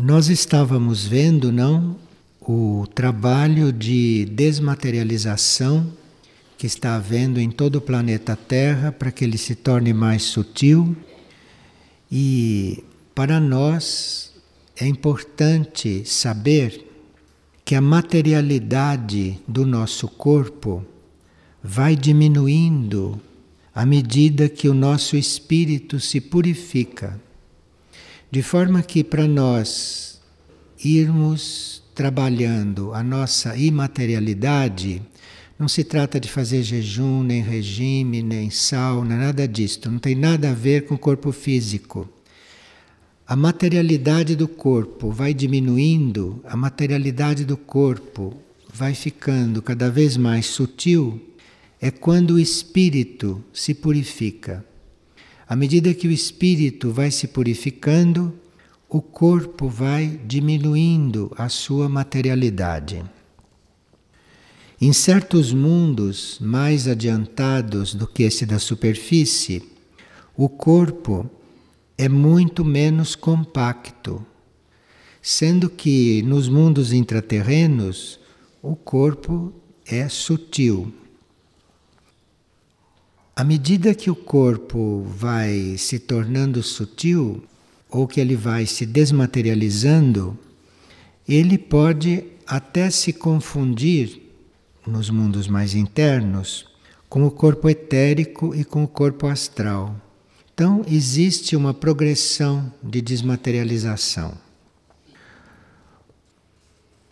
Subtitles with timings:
[0.00, 1.96] Nós estávamos vendo, não,
[2.40, 5.92] o trabalho de desmaterialização
[6.56, 10.96] que está havendo em todo o planeta Terra para que ele se torne mais sutil.
[12.12, 14.32] E para nós
[14.76, 16.86] é importante saber
[17.64, 20.86] que a materialidade do nosso corpo
[21.60, 23.20] vai diminuindo
[23.74, 27.20] à medida que o nosso espírito se purifica.
[28.30, 30.20] De forma que para nós
[30.84, 35.02] irmos trabalhando a nossa imaterialidade,
[35.58, 39.90] não se trata de fazer jejum, nem regime, nem sauna, nada disto.
[39.90, 42.08] Não tem nada a ver com o corpo físico
[43.28, 48.34] a materialidade do corpo vai diminuindo, a materialidade do corpo
[48.72, 51.20] vai ficando cada vez mais sutil,
[51.78, 54.64] é quando o espírito se purifica.
[55.48, 58.38] À medida que o espírito vai se purificando,
[58.86, 63.02] o corpo vai diminuindo a sua materialidade.
[64.78, 69.62] Em certos mundos mais adiantados do que esse da superfície,
[70.36, 71.28] o corpo
[71.96, 74.24] é muito menos compacto,
[75.22, 78.20] sendo que nos mundos intraterrenos
[78.62, 79.50] o corpo
[79.86, 80.92] é sutil.
[83.38, 87.40] À medida que o corpo vai se tornando sutil,
[87.88, 90.36] ou que ele vai se desmaterializando,
[91.28, 94.20] ele pode até se confundir
[94.84, 96.66] nos mundos mais internos
[97.08, 99.94] com o corpo etérico e com o corpo astral.
[100.52, 104.34] Então, existe uma progressão de desmaterialização.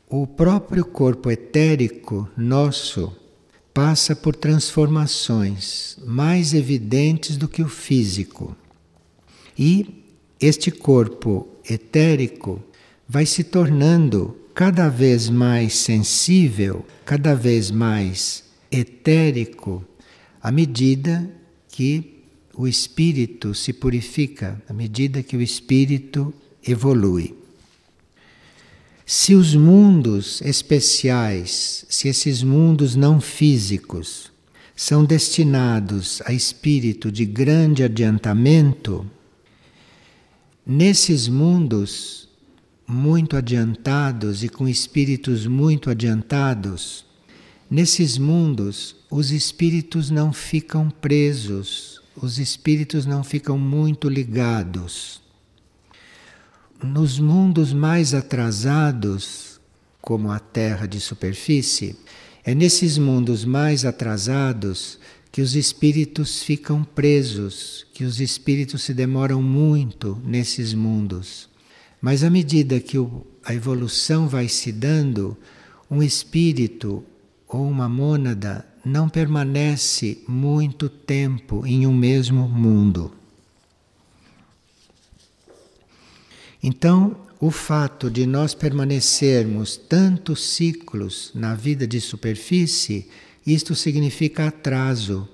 [0.09, 3.17] O próprio corpo etérico nosso
[3.77, 8.57] passa por transformações mais evidentes do que o físico.
[9.59, 10.03] E
[10.41, 12.59] este corpo etérico
[13.07, 19.85] vai se tornando cada vez mais sensível, cada vez mais etérico,
[20.43, 21.31] à medida
[21.69, 22.23] que
[22.55, 26.33] o espírito se purifica à medida que o espírito
[26.67, 27.35] evolui.
[29.07, 34.33] Se os mundos especiais, se esses mundos não físicos
[34.75, 39.07] são destinados a espírito de grande adiantamento,
[40.67, 42.29] nesses mundos
[42.87, 47.07] muito adiantados e com espíritos muito adiantados,
[47.71, 55.21] nesses mundos os espíritos não ficam presos os espíritos não ficam muito ligados.
[56.83, 59.59] Nos mundos mais atrasados,
[59.99, 61.97] como a Terra de superfície,
[62.45, 64.99] é nesses mundos mais atrasados
[65.33, 71.49] que os espíritos ficam presos, que os espíritos se demoram muito nesses mundos.
[71.99, 72.99] Mas à medida que
[73.43, 75.35] a evolução vai se dando,
[75.91, 77.03] um espírito
[77.49, 83.13] ou uma mônada não permanece muito tempo em um mesmo mundo.
[86.69, 93.07] Então, o fato de nós permanecermos tantos ciclos na vida de superfície,
[93.47, 95.29] isto significa atraso,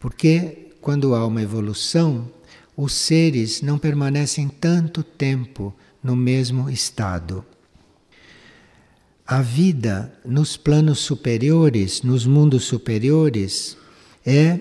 [0.00, 2.26] porque quando há uma evolução,
[2.74, 7.44] os seres não permanecem tanto tempo no mesmo estado.
[9.26, 13.76] A vida nos planos superiores, nos mundos superiores,
[14.24, 14.58] é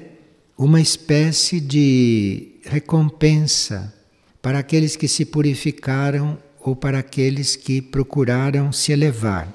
[0.57, 4.00] uma espécie de recompensa
[4.41, 9.53] para aqueles que se purificaram ou para aqueles que procuraram se elevar.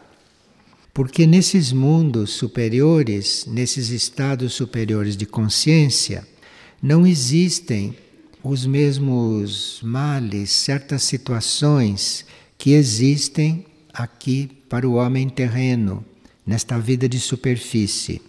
[0.93, 6.27] Porque nesses mundos superiores, nesses estados superiores de consciência,
[6.83, 7.97] não existem
[8.43, 12.25] os mesmos males, certas situações
[12.57, 16.05] que existem aqui para o homem terreno,
[16.47, 18.23] nesta vida de superfície.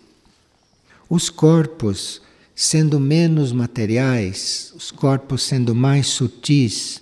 [1.10, 2.22] Os corpos,
[2.58, 7.02] sendo menos materiais, os corpos sendo mais sutis,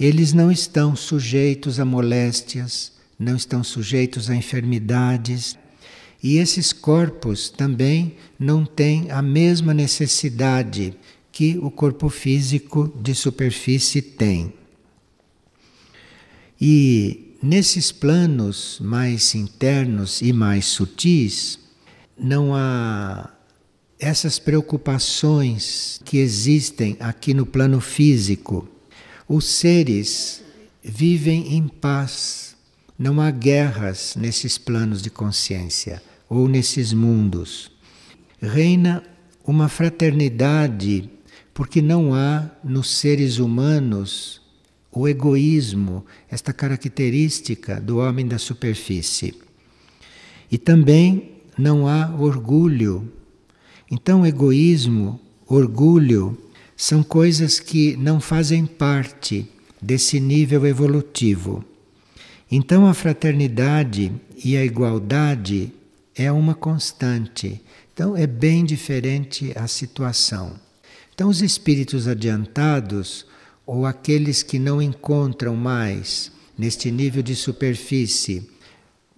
[0.00, 5.56] eles não estão sujeitos a moléstias, não estão sujeitos a enfermidades.
[6.22, 10.96] E esses corpos também não têm a mesma necessidade
[11.30, 14.52] que o corpo físico de superfície tem.
[16.58, 21.58] E Nesses planos mais internos e mais sutis,
[22.18, 23.30] não há
[23.98, 28.68] essas preocupações que existem aqui no plano físico.
[29.28, 30.42] Os seres
[30.82, 32.54] vivem em paz.
[32.98, 37.70] Não há guerras nesses planos de consciência ou nesses mundos.
[38.40, 39.02] Reina
[39.46, 41.08] uma fraternidade,
[41.54, 44.40] porque não há nos seres humanos
[44.90, 49.34] o egoísmo, esta característica do homem da superfície.
[50.50, 53.12] E também não há orgulho.
[53.90, 56.36] Então, egoísmo, orgulho
[56.76, 59.48] são coisas que não fazem parte
[59.80, 61.64] desse nível evolutivo.
[62.50, 64.12] Então, a fraternidade
[64.44, 65.72] e a igualdade
[66.14, 67.60] é uma constante.
[67.92, 70.58] Então, é bem diferente a situação.
[71.14, 73.24] Então, os espíritos adiantados,
[73.64, 78.48] ou aqueles que não encontram mais neste nível de superfície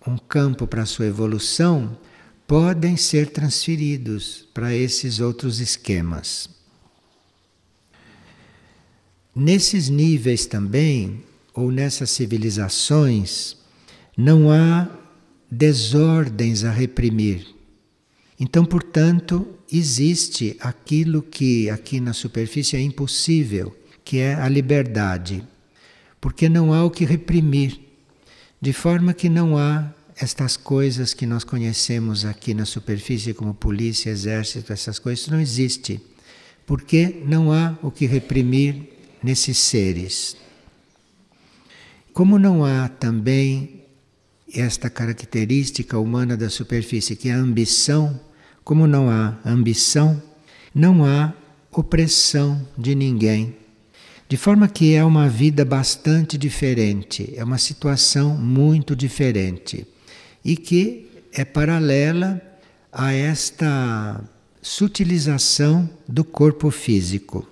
[0.06, 1.98] um campo para sua evolução,
[2.48, 6.48] podem ser transferidos para esses outros esquemas.
[9.36, 11.22] Nesses níveis também,
[11.52, 13.54] ou nessas civilizações,
[14.16, 14.88] não há
[15.50, 17.46] desordens a reprimir.
[18.40, 25.46] Então, portanto, existe aquilo que aqui na superfície é impossível, que é a liberdade,
[26.18, 27.78] porque não há o que reprimir,
[28.58, 34.10] de forma que não há estas coisas que nós conhecemos aqui na superfície como polícia,
[34.10, 36.00] exército, essas coisas não existe,
[36.66, 38.82] porque não há o que reprimir
[39.22, 40.36] nesses seres.
[42.12, 43.84] Como não há também
[44.52, 48.20] esta característica humana da superfície, que é a ambição,
[48.64, 50.20] como não há ambição,
[50.74, 51.32] não há
[51.70, 53.54] opressão de ninguém.
[54.28, 59.86] De forma que é uma vida bastante diferente, é uma situação muito diferente
[60.44, 62.40] e que é paralela
[62.93, 64.23] a esta
[64.62, 67.46] sutilização do corpo físico.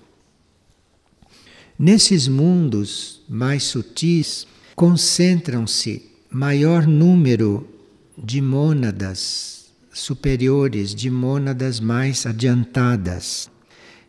[1.78, 7.68] Nesses mundos mais sutis concentram-se maior número
[8.16, 13.50] de mônadas superiores, de mônadas mais adiantadas.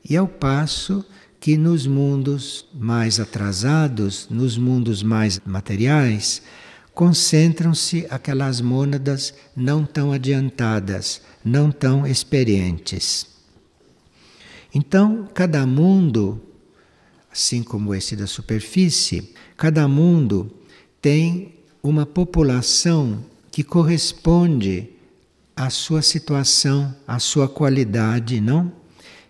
[0.10, 1.06] E ao passo
[1.40, 6.42] que nos mundos mais atrasados, nos mundos mais materiais,
[6.98, 13.28] concentram-se aquelas mônadas não tão adiantadas, não tão experientes.
[14.74, 16.42] Então, cada mundo,
[17.32, 20.52] assim como esse da superfície, cada mundo
[21.00, 21.54] tem
[21.84, 24.90] uma população que corresponde
[25.56, 28.74] à sua situação, à sua qualidade, não?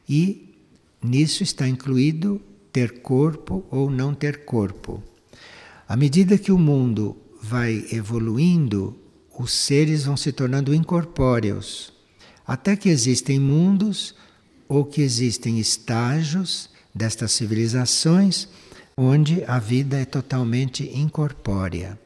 [0.08, 0.56] E
[1.04, 2.42] nisso está incluído
[2.72, 5.04] ter corpo ou não ter corpo.
[5.86, 7.18] À medida que o mundo
[7.48, 8.98] vai evoluindo,
[9.38, 11.94] os seres vão se tornando incorpóreos,
[12.46, 14.14] até que existem mundos
[14.68, 18.50] ou que existem estágios destas civilizações
[18.98, 21.98] onde a vida é totalmente incorpórea.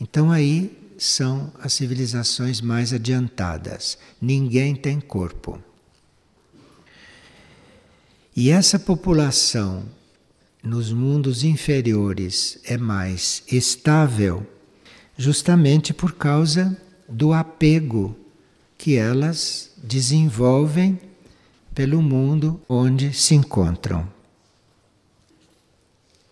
[0.00, 3.98] Então aí são as civilizações mais adiantadas.
[4.20, 5.60] Ninguém tem corpo.
[8.34, 9.84] E essa população
[10.62, 14.46] nos mundos inferiores é mais estável
[15.16, 16.76] justamente por causa
[17.08, 18.16] do apego
[18.76, 21.00] que elas desenvolvem
[21.74, 24.08] pelo mundo onde se encontram.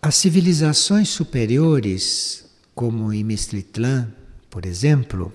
[0.01, 2.45] As civilizações superiores,
[2.75, 4.07] como em Mistritlan,
[4.49, 5.33] por exemplo,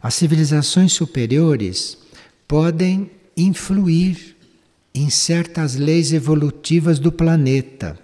[0.00, 1.98] as civilizações superiores
[2.46, 4.36] podem influir
[4.94, 7.98] em certas leis evolutivas do planeta.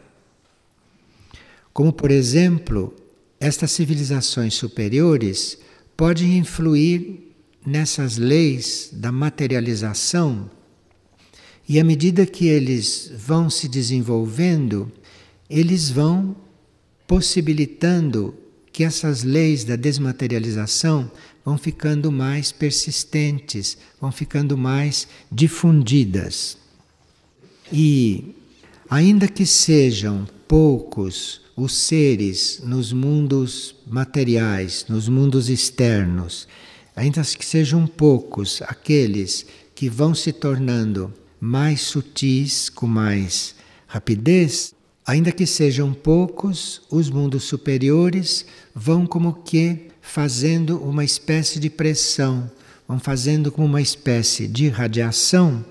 [1.72, 2.94] Como, por exemplo,
[3.40, 5.58] estas civilizações superiores
[5.96, 10.50] podem influir nessas leis da materialização
[11.68, 14.90] e à medida que eles vão se desenvolvendo,
[15.50, 16.34] eles vão
[17.06, 18.34] possibilitando
[18.72, 21.10] que essas leis da desmaterialização
[21.44, 26.56] vão ficando mais persistentes, vão ficando mais difundidas.
[27.70, 28.34] E
[28.88, 36.46] ainda que sejam poucos os seres nos mundos materiais, nos mundos externos,
[36.94, 43.56] ainda que sejam poucos aqueles que vão se tornando mais sutis, com mais
[43.88, 44.72] rapidez,
[45.04, 52.48] ainda que sejam poucos, os mundos superiores vão como que fazendo uma espécie de pressão,
[52.86, 55.64] vão fazendo como uma espécie de radiação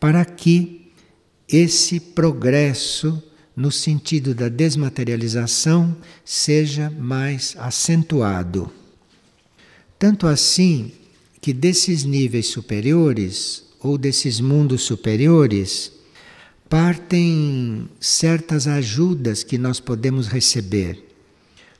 [0.00, 0.90] para que
[1.46, 3.22] esse progresso
[3.56, 8.70] no sentido da desmaterialização, seja mais acentuado.
[9.98, 10.92] Tanto assim
[11.40, 15.92] que desses níveis superiores ou desses mundos superiores
[16.68, 21.04] partem certas ajudas que nós podemos receber.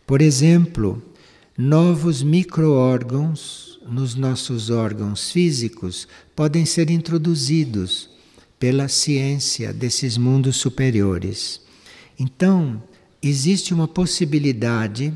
[0.06, 1.02] Por exemplo,
[1.56, 8.10] novos microórgãos nos nossos órgãos físicos podem ser introduzidos
[8.58, 11.63] pela ciência desses mundos superiores.
[12.18, 12.82] Então,
[13.22, 15.12] existe uma possibilidade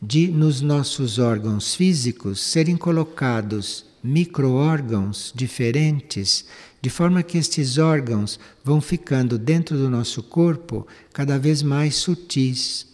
[0.00, 6.46] de, nos nossos órgãos físicos, serem colocados micro-órgãos diferentes,
[6.80, 12.86] de forma que estes órgãos vão ficando dentro do nosso corpo cada vez mais sutis.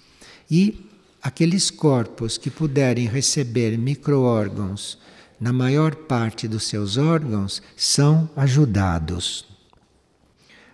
[0.51, 0.85] E
[1.23, 4.99] aqueles corpos que puderem receber micro-órgãos
[5.41, 9.47] na maior parte dos seus órgãos são ajudados.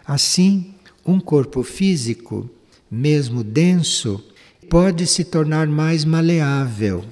[0.04, 0.74] Assim,
[1.04, 2.48] um corpo físico,
[2.94, 4.22] mesmo denso,
[4.68, 7.02] pode se tornar mais maleável,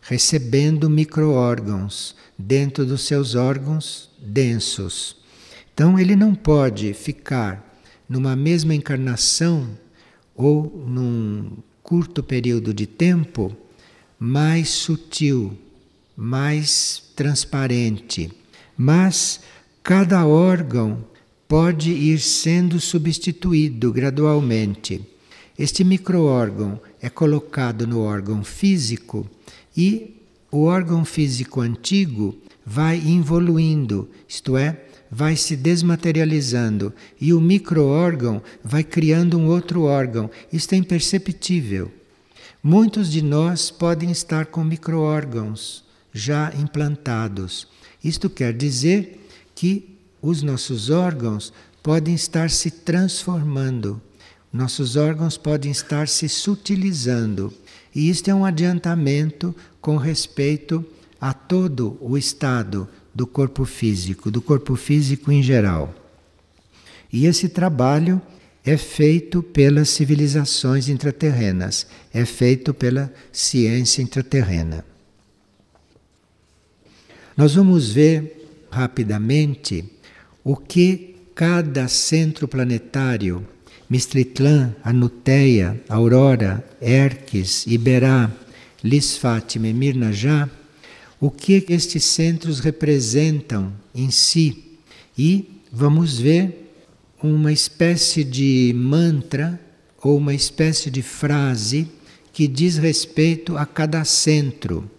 [0.00, 5.18] recebendo micro-órgãos dentro dos seus órgãos densos.
[5.74, 9.68] Então, ele não pode ficar numa mesma encarnação
[10.34, 13.54] ou num curto período de tempo
[14.18, 15.58] mais sutil,
[16.16, 18.32] mais transparente.
[18.74, 19.40] Mas
[19.82, 21.04] cada órgão
[21.48, 25.00] pode ir sendo substituído gradualmente.
[25.58, 29.28] Este microórgão é colocado no órgão físico
[29.76, 30.16] e
[30.50, 32.36] o órgão físico antigo
[32.66, 40.28] vai evoluindo, isto é, vai se desmaterializando e o microórgão vai criando um outro órgão.
[40.52, 41.90] Isto é imperceptível.
[42.62, 47.68] Muitos de nós podem estar com microórgãos já implantados.
[48.02, 49.93] Isto quer dizer que
[50.24, 51.52] os nossos órgãos
[51.82, 54.00] podem estar se transformando,
[54.50, 57.52] nossos órgãos podem estar se sutilizando.
[57.94, 60.82] E isto é um adiantamento com respeito
[61.20, 65.94] a todo o estado do corpo físico, do corpo físico em geral.
[67.12, 68.20] E esse trabalho
[68.64, 74.84] é feito pelas civilizações intraterrenas, é feito pela ciência intraterrena.
[77.36, 79.93] Nós vamos ver rapidamente
[80.44, 83.46] o que cada centro planetário,
[83.88, 88.30] Mistritlan, Anuteia, Aurora, Erques, Iberá,
[88.82, 90.48] Lis Fátima e Mirnajá,
[91.18, 94.78] o que estes centros representam em si.
[95.16, 96.72] E vamos ver
[97.22, 99.58] uma espécie de mantra
[100.02, 101.88] ou uma espécie de frase
[102.32, 104.90] que diz respeito a cada centro.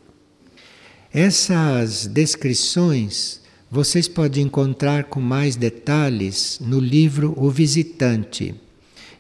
[1.14, 8.56] Essas descrições vocês podem encontrar com mais detalhes no livro O Visitante.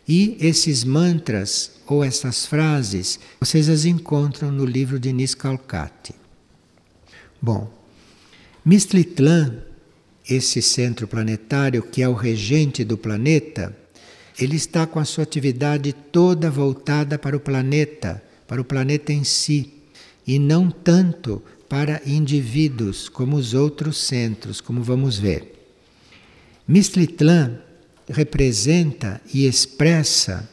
[0.07, 6.13] E esses mantras ou essas frases vocês as encontram no livro de Niskalkati.
[7.41, 7.71] Bom,
[8.63, 9.59] Mistritlan,
[10.27, 13.75] esse centro planetário que é o regente do planeta,
[14.39, 19.23] ele está com a sua atividade toda voltada para o planeta, para o planeta em
[19.23, 19.73] si,
[20.27, 25.53] e não tanto para indivíduos como os outros centros, como vamos ver.
[26.67, 27.59] Mistritlan
[28.09, 30.49] representa e expressa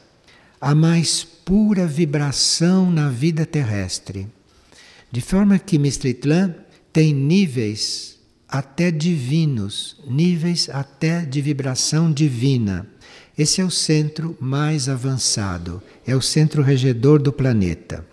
[0.61, 4.27] a mais pura vibração na vida terrestre.
[5.11, 6.55] De forma que Mistritlan
[6.93, 12.87] tem níveis até divinos, níveis até de vibração divina.
[13.37, 18.07] Esse é o centro mais avançado, é o centro regedor do planeta.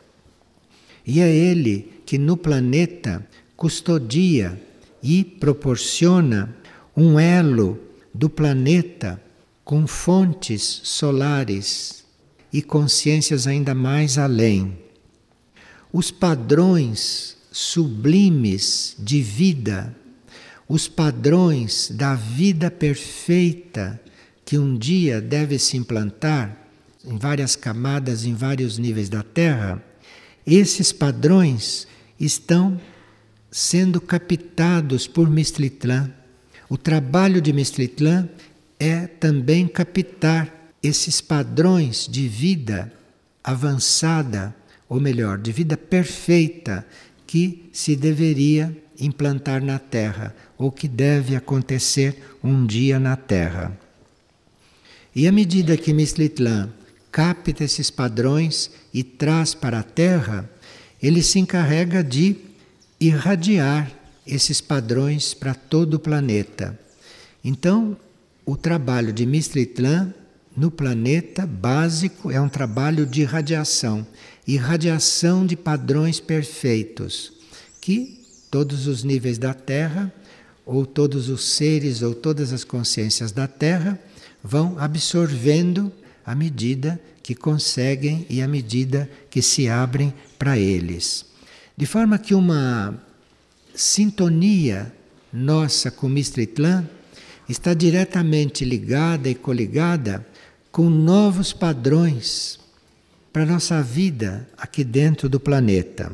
[1.05, 3.23] E é ele que no planeta
[3.55, 4.59] custodia
[5.03, 6.55] e proporciona
[6.97, 7.79] um elo
[8.11, 9.21] do planeta
[9.63, 12.03] com fontes solares
[12.51, 14.75] e consciências ainda mais além.
[15.93, 19.95] Os padrões sublimes de vida,
[20.67, 24.01] os padrões da vida perfeita
[24.43, 26.57] que um dia deve se implantar
[27.05, 29.79] em várias camadas, em vários níveis da Terra,
[30.43, 31.87] esses padrões
[32.19, 32.79] estão
[33.51, 36.11] sendo captados por Mistritlan.
[36.69, 38.29] O trabalho de Mistritlan
[38.79, 42.91] é também captar esses padrões de vida
[43.43, 44.55] avançada,
[44.87, 46.85] ou melhor, de vida perfeita
[47.25, 53.77] que se deveria implantar na Terra, ou que deve acontecer um dia na Terra.
[55.15, 56.69] E à medida que Mistritlan
[57.11, 60.49] capta esses padrões e traz para a Terra,
[61.01, 62.35] ele se encarrega de
[62.99, 63.91] irradiar
[64.25, 66.77] esses padrões para todo o planeta.
[67.43, 67.97] Então,
[68.45, 70.13] o trabalho de Mistritlan
[70.55, 74.05] no planeta básico é um trabalho de irradiação,
[74.45, 77.31] irradiação de padrões perfeitos,
[77.79, 78.19] que
[78.51, 80.11] todos os níveis da Terra,
[80.65, 83.97] ou todos os seres, ou todas as consciências da Terra,
[84.43, 85.91] vão absorvendo
[86.25, 86.99] à medida
[87.29, 91.27] que conseguem e à medida que se abrem para eles.
[91.77, 92.99] De forma que uma
[93.75, 94.91] sintonia
[95.31, 96.89] nossa com Mistritlan
[97.47, 100.25] está diretamente ligada e coligada
[100.71, 102.59] com novos padrões
[103.31, 106.11] para nossa vida aqui dentro do planeta.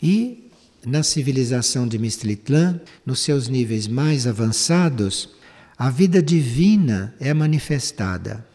[0.00, 0.52] E
[0.86, 5.30] na civilização de Mistlitlã, nos seus níveis mais avançados,
[5.76, 8.48] a vida divina é manifestada.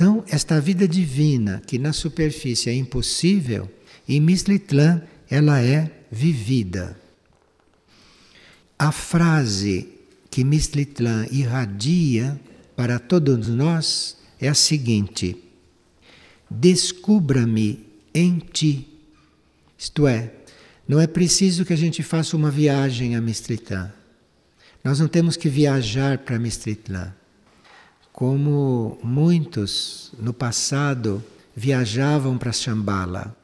[0.00, 3.70] Então, esta vida divina, que na superfície é impossível,
[4.08, 6.98] em Mistlitlã ela é vivida.
[8.78, 9.88] A frase
[10.30, 12.40] que Mistlitlã irradia
[12.74, 15.36] para todos nós é a seguinte:
[16.50, 18.88] Descubra-me em ti.
[19.76, 20.32] Isto é,
[20.88, 23.92] não é preciso que a gente faça uma viagem a Mistlitlã.
[24.82, 27.19] Nós não temos que viajar para Mistlitlã.
[28.12, 31.22] Como muitos no passado
[31.54, 33.36] viajavam para Shambhala.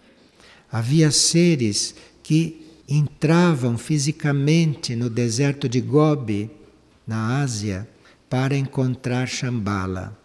[0.70, 6.50] Havia seres que entravam fisicamente no deserto de Gobi,
[7.06, 7.88] na Ásia,
[8.28, 10.16] para encontrar Shambhala.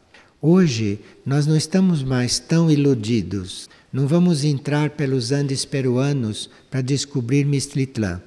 [0.41, 3.69] Hoje nós não estamos mais tão iludidos.
[3.93, 8.21] Não vamos entrar pelos Andes peruanos para descobrir Mistlitlã.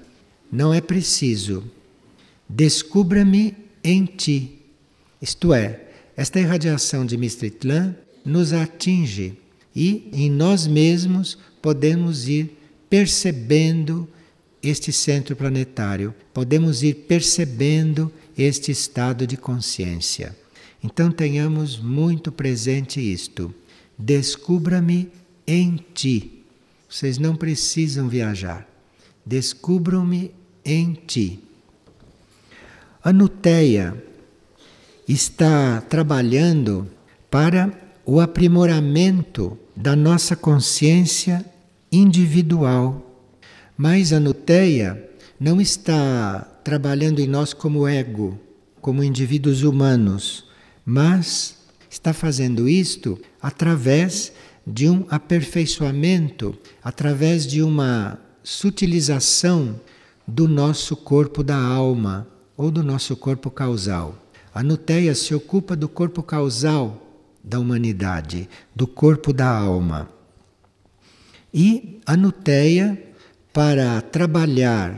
[0.50, 1.64] Não é preciso.
[2.48, 4.60] Descubra-me em ti.
[5.20, 5.80] Isto é,
[6.16, 7.94] esta irradiação de Mistlitlã
[8.24, 9.36] nos atinge
[9.74, 12.56] e em nós mesmos podemos ir
[12.88, 14.08] percebendo
[14.62, 20.34] este centro planetário, podemos ir percebendo este estado de consciência.
[20.82, 23.54] Então tenhamos muito presente isto.
[23.98, 25.10] Descubra-me
[25.46, 26.44] em ti.
[26.88, 28.68] Vocês não precisam viajar.
[29.24, 30.30] Descubram-me
[30.64, 31.40] em ti.
[33.02, 34.02] A Nuteia
[35.06, 36.88] está trabalhando
[37.30, 37.72] para
[38.06, 41.44] o aprimoramento da nossa consciência
[41.90, 43.00] individual.
[43.76, 48.38] Mas a Nuteia não está trabalhando em nós como ego,
[48.80, 50.44] como indivíduos humanos
[50.84, 51.56] mas
[51.88, 54.32] está fazendo isto através
[54.66, 59.80] de um aperfeiçoamento, através de uma sutilização
[60.26, 64.18] do nosso corpo da alma ou do nosso corpo causal.
[64.54, 67.04] A Nuteia se ocupa do corpo causal
[67.42, 70.08] da humanidade, do corpo da alma.
[71.52, 72.96] E a Nuteia,
[73.52, 74.96] para trabalhar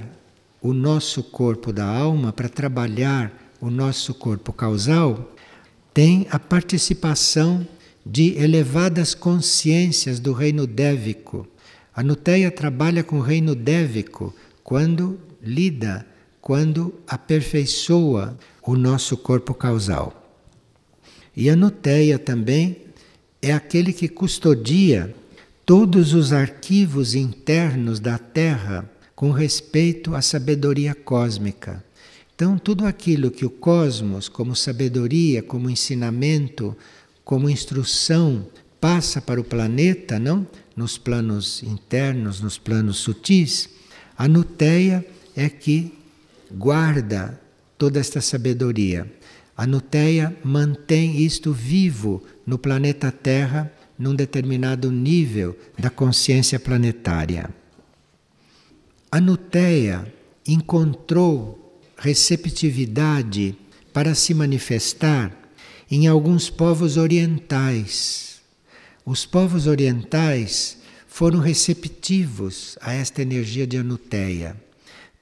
[0.61, 5.33] o nosso corpo da alma, para trabalhar o nosso corpo causal,
[5.95, 7.67] tem a participação
[8.05, 11.49] de elevadas consciências do reino dévico.
[11.95, 16.07] A Nuteia trabalha com o reino dévico quando lida,
[16.47, 20.39] quando aperfeiçoa o nosso corpo causal.
[21.37, 22.83] E a Nuteia também
[23.43, 25.13] é aquele que custodia
[25.65, 31.85] todos os arquivos internos da Terra com respeito à sabedoria cósmica.
[32.37, 36.77] Então, tudo aquilo que o cosmos, como sabedoria, como ensinamento,
[37.25, 38.47] como instrução,
[38.81, 40.47] passa para o planeta, não?
[40.77, 43.69] Nos planos internos, nos planos sutis,
[44.17, 45.05] a Nuteia
[45.35, 45.96] é que
[46.51, 47.41] guarda
[47.79, 49.11] toda esta sabedoria.
[49.57, 57.49] A Nuteia mantém isto vivo no planeta Terra num determinado nível da consciência planetária.
[59.11, 60.13] A Nuteia
[60.47, 63.57] encontrou receptividade
[63.93, 65.35] para se manifestar
[65.91, 68.41] em alguns povos orientais.
[69.05, 74.55] Os povos orientais foram receptivos a esta energia de Anuteia.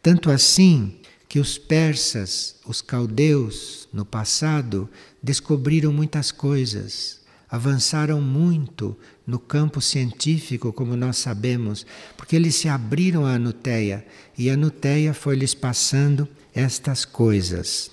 [0.02, 0.96] Tanto assim
[1.34, 4.88] que os persas, os caldeus, no passado,
[5.20, 11.84] descobriram muitas coisas, avançaram muito no campo científico, como nós sabemos,
[12.16, 14.06] porque eles se abriram à Anuteia
[14.38, 17.90] e a Anuteia foi lhes passando estas coisas.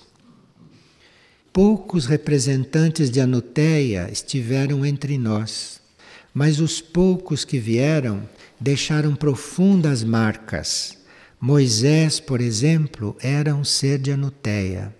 [1.52, 5.80] Poucos representantes de Anuteia estiveram entre nós,
[6.32, 8.22] mas os poucos que vieram
[8.60, 11.01] deixaram profundas marcas.
[11.44, 14.94] Moisés, por exemplo, era um ser de Anuteia.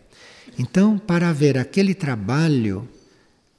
[0.58, 2.88] Então, para haver aquele trabalho,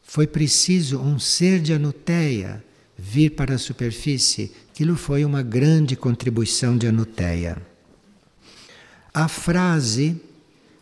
[0.01, 2.61] foi preciso um ser de Anuteia
[2.97, 4.51] vir para a superfície.
[4.69, 7.55] Aquilo foi uma grande contribuição de Anuteia.
[9.13, 10.21] A frase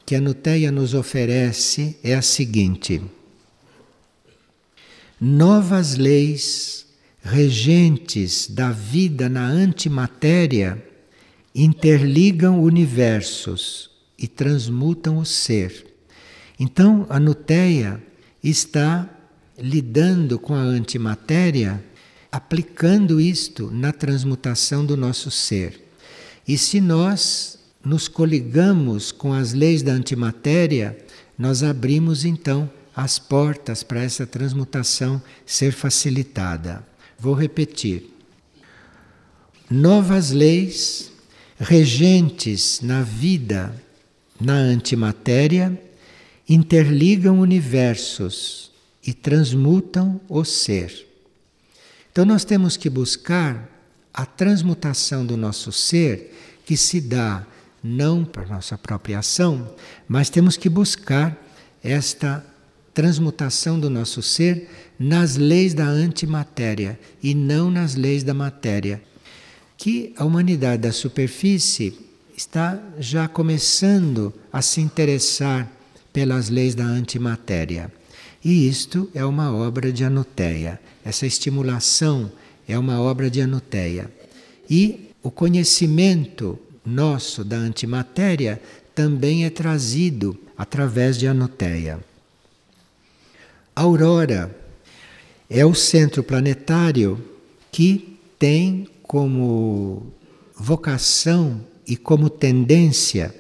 [0.03, 2.99] que a Nuteia nos oferece é a seguinte:
[5.19, 6.87] Novas leis
[7.21, 10.83] regentes da vida na antimatéria
[11.53, 15.85] interligam universos e transmutam o ser.
[16.59, 18.01] Então, a Nuteia
[18.43, 19.09] está
[19.57, 21.83] lidando com a antimatéria,
[22.31, 25.89] aplicando isto na transmutação do nosso ser.
[26.47, 30.97] E se nós nos coligamos com as leis da antimatéria,
[31.37, 36.85] nós abrimos então as portas para essa transmutação ser facilitada.
[37.17, 38.09] vou repetir.
[39.69, 41.10] Novas leis
[41.61, 43.75] regentes na vida,
[44.39, 45.79] na antimatéria,
[46.49, 48.71] interligam universos
[49.05, 51.07] e transmutam o ser.
[52.11, 53.69] Então nós temos que buscar
[54.11, 57.45] a transmutação do nosso ser que se dá
[57.83, 59.75] não para nossa própria ação,
[60.07, 61.37] mas temos que buscar
[61.83, 62.43] esta
[62.91, 64.67] transmutação do nosso ser
[64.99, 69.01] nas leis da antimatéria e não nas leis da matéria.
[69.81, 71.97] Que a humanidade da superfície
[72.37, 75.67] está já começando a se interessar
[76.13, 77.91] pelas leis da antimatéria.
[78.45, 80.79] E isto é uma obra de Anuteia.
[81.03, 82.31] Essa estimulação
[82.67, 84.11] é uma obra de Anuteia.
[84.69, 88.61] E o conhecimento nosso da antimatéria
[88.93, 91.99] também é trazido através de Anuteia.
[93.75, 94.55] Aurora
[95.49, 97.19] é o centro planetário
[97.71, 100.13] que tem como
[100.55, 103.35] vocação e como tendência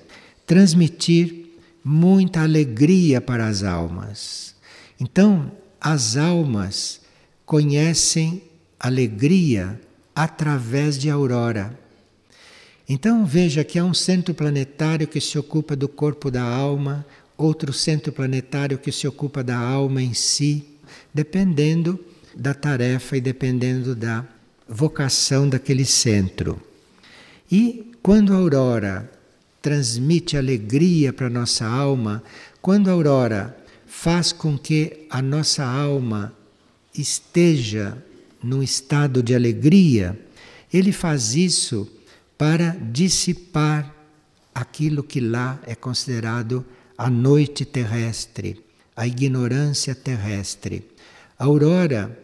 [0.45, 1.45] transmitir
[1.81, 4.53] muita alegria para as almas.
[4.99, 6.99] Então, as almas
[7.45, 8.43] conhecem
[8.77, 9.79] alegria
[10.13, 11.79] através de aurora.
[12.89, 17.05] Então veja que há um centro planetário que se ocupa do corpo da alma,
[17.37, 20.65] outro centro planetário que se ocupa da alma em si,
[21.13, 21.97] dependendo
[22.35, 24.27] da tarefa e dependendo da
[24.71, 26.61] vocação daquele centro.
[27.51, 29.11] E quando a aurora
[29.61, 32.23] transmite alegria para a nossa alma,
[32.61, 36.33] quando a aurora faz com que a nossa alma
[36.97, 38.01] esteja
[38.41, 40.17] num estado de alegria,
[40.73, 41.91] ele faz isso
[42.37, 43.93] para dissipar
[44.55, 46.65] aquilo que lá é considerado
[46.97, 48.63] a noite terrestre,
[48.95, 50.87] a ignorância terrestre.
[51.37, 52.17] A aurora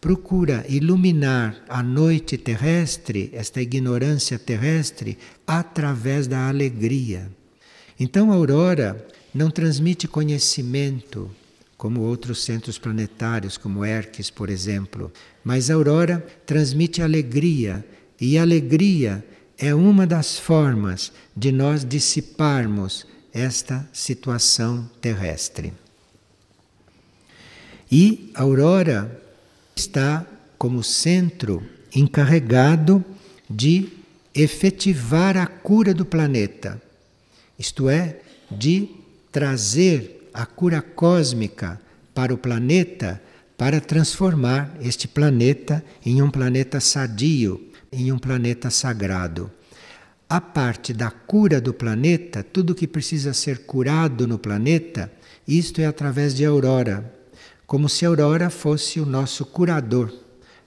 [0.00, 7.30] procura iluminar a noite terrestre, esta ignorância terrestre, através da alegria.
[7.98, 11.30] Então a aurora não transmite conhecimento,
[11.76, 15.12] como outros centros planetários, como Hermes, por exemplo,
[15.44, 17.84] mas a aurora transmite alegria,
[18.20, 19.24] e alegria
[19.56, 25.72] é uma das formas de nós dissiparmos esta situação terrestre.
[27.92, 29.19] E a aurora
[29.80, 30.26] está
[30.58, 31.62] como centro
[31.94, 33.02] encarregado
[33.48, 33.88] de
[34.34, 36.80] efetivar a cura do planeta,
[37.58, 38.88] isto é, de
[39.32, 41.80] trazer a cura cósmica
[42.14, 43.20] para o planeta
[43.56, 49.50] para transformar este planeta em um planeta sadio, em um planeta sagrado.
[50.28, 55.12] A parte da cura do planeta, tudo que precisa ser curado no planeta,
[55.46, 57.19] isto é através de aurora,
[57.70, 60.12] como se a aurora fosse o nosso curador,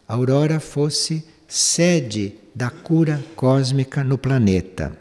[0.08, 4.98] a aurora fosse sede da cura cósmica no planeta.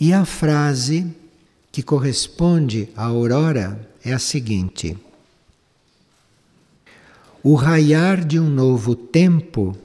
[0.00, 1.06] E a frase
[1.70, 4.98] que corresponde à aurora é a seguinte:
[7.44, 9.78] O raiar de um novo tempo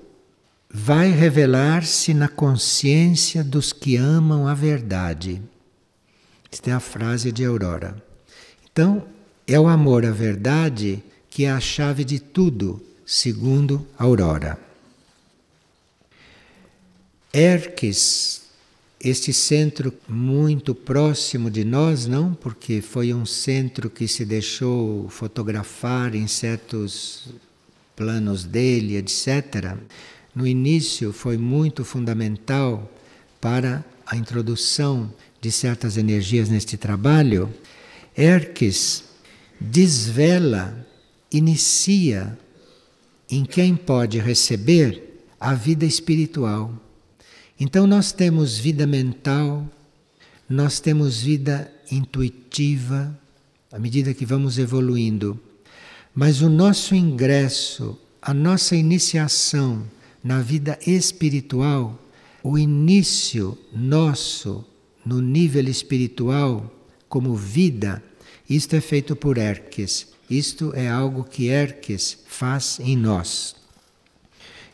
[0.67, 5.43] vai revelar-se na consciência dos que amam a verdade.
[6.51, 8.03] Esta é a frase de Aurora.
[8.71, 9.05] Então,
[9.47, 14.59] é o amor à verdade que é a chave de tudo, segundo Aurora.
[17.33, 18.41] Erques,
[18.99, 22.33] este centro muito próximo de nós, não?
[22.33, 27.29] Porque foi um centro que se deixou fotografar em certos
[27.95, 29.77] planos dele, etc
[30.37, 32.87] no início foi muito fundamental
[33.41, 37.51] para a introdução de certas energias neste trabalho,
[38.15, 39.03] Erques
[39.59, 40.85] desvela,
[41.31, 42.37] inicia
[43.29, 46.73] em quem pode receber a vida espiritual.
[47.59, 49.67] Então nós temos vida mental,
[50.49, 53.17] nós temos vida intuitiva,
[53.71, 55.39] à medida que vamos evoluindo.
[56.13, 59.83] Mas o nosso ingresso, a nossa iniciação
[60.23, 61.99] na vida espiritual,
[62.43, 64.65] o início nosso
[65.05, 66.73] no nível espiritual
[67.07, 68.03] como vida,
[68.49, 70.07] isto é feito por Erques.
[70.29, 73.55] Isto é algo que Erques faz em nós.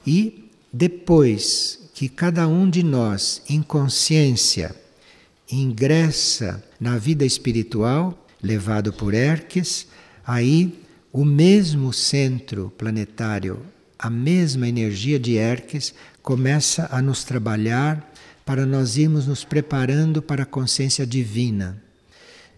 [0.05, 4.75] E depois que cada um de nós, em consciência,
[5.51, 9.88] ingressa na vida espiritual, levado por Erques,
[10.25, 10.79] aí
[11.12, 13.63] o mesmo centro planetário
[14.03, 18.13] a mesma energia de Erques começa a nos trabalhar
[18.45, 21.81] para nós irmos nos preparando para a consciência divina.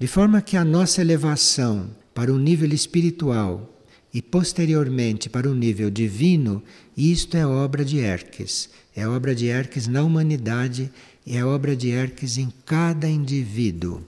[0.05, 3.67] De forma que a nossa elevação para o nível espiritual
[4.13, 6.61] e posteriormente para o nível divino,
[6.95, 8.69] isto é obra de Hermes.
[8.95, 10.91] É obra de Hermes na humanidade
[11.25, 14.03] e é obra de Hermes em cada indivíduo.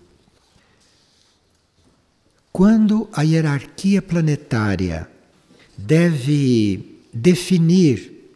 [2.54, 5.10] Quando a hierarquia planetária
[5.76, 8.36] deve definir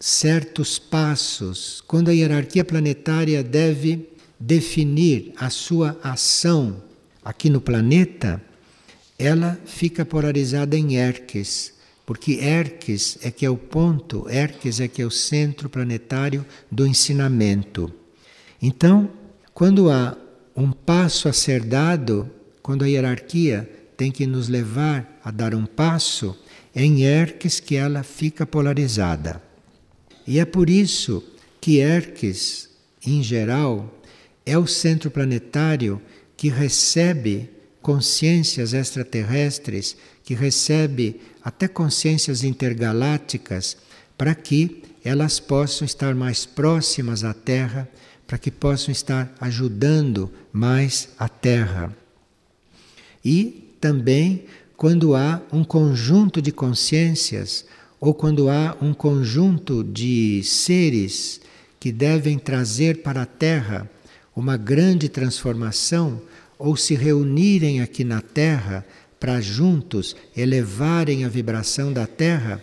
[0.00, 4.08] certos passos, quando a hierarquia planetária deve
[4.40, 6.90] definir a sua ação
[7.24, 8.42] aqui no planeta,
[9.18, 15.00] ela fica polarizada em Hermes, porque Hermes é que é o ponto, Hermes é que
[15.00, 17.92] é o centro planetário do ensinamento.
[18.60, 19.10] Então,
[19.54, 20.16] quando há
[20.56, 22.28] um passo a ser dado,
[22.62, 26.36] quando a hierarquia tem que nos levar a dar um passo,
[26.74, 29.40] é em Hermes que ela fica polarizada.
[30.26, 31.22] E é por isso
[31.60, 32.68] que Hermes,
[33.04, 34.02] em geral,
[34.44, 36.00] é o centro planetário
[36.42, 37.48] que recebe
[37.80, 43.76] consciências extraterrestres, que recebe até consciências intergalácticas,
[44.18, 47.88] para que elas possam estar mais próximas à Terra,
[48.26, 51.96] para que possam estar ajudando mais a Terra.
[53.24, 57.64] E também quando há um conjunto de consciências
[58.00, 61.40] ou quando há um conjunto de seres
[61.78, 63.88] que devem trazer para a Terra
[64.34, 66.20] uma grande transformação
[66.62, 68.86] ou se reunirem aqui na Terra
[69.18, 72.62] para juntos elevarem a vibração da Terra,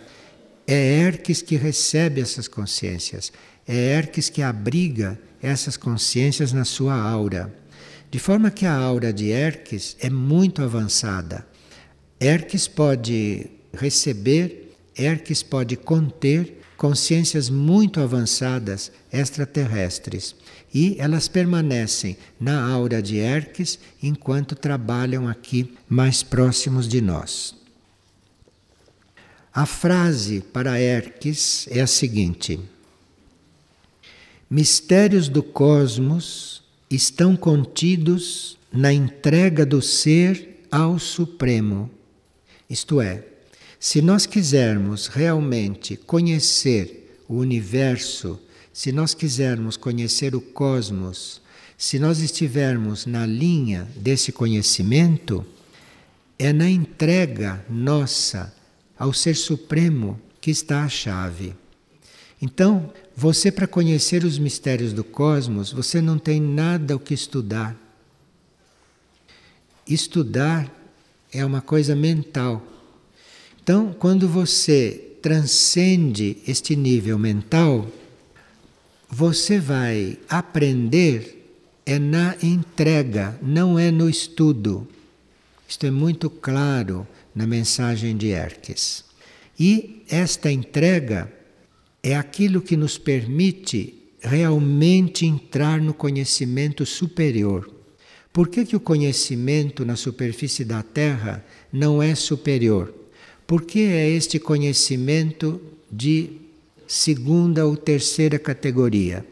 [0.66, 3.30] é Hermes que recebe essas consciências,
[3.68, 7.54] é Hermes que abriga essas consciências na sua aura.
[8.10, 11.46] De forma que a aura de Hermes é muito avançada.
[12.18, 20.34] Hermes pode receber Hermes pode conter consciências muito avançadas extraterrestres
[20.72, 27.54] e elas permanecem na aura de Hermes enquanto trabalham aqui mais próximos de nós.
[29.52, 32.60] A frase para Hermes é a seguinte:
[34.48, 41.90] Mistérios do cosmos estão contidos na entrega do ser ao Supremo.
[42.68, 43.24] Isto é,
[43.80, 48.38] se nós quisermos realmente conhecer o universo,
[48.72, 51.40] se nós quisermos conhecer o cosmos,
[51.76, 55.44] se nós estivermos na linha desse conhecimento,
[56.38, 58.54] é na entrega nossa
[58.98, 61.54] ao Ser Supremo que está a chave.
[62.40, 67.76] Então, você, para conhecer os mistérios do cosmos, você não tem nada o que estudar.
[69.86, 70.70] Estudar
[71.32, 72.62] é uma coisa mental.
[73.62, 77.86] Então, quando você transcende este nível mental,
[79.10, 81.36] você vai aprender
[81.84, 84.86] é na entrega, não é no estudo.
[85.68, 89.04] Isto é muito claro na mensagem de Hermes.
[89.58, 91.32] E esta entrega
[92.02, 97.68] é aquilo que nos permite realmente entrar no conhecimento superior.
[98.32, 102.94] Por que, que o conhecimento na superfície da Terra não é superior?
[103.44, 106.30] Por que é este conhecimento de
[106.90, 109.24] segunda ou terceira categoria?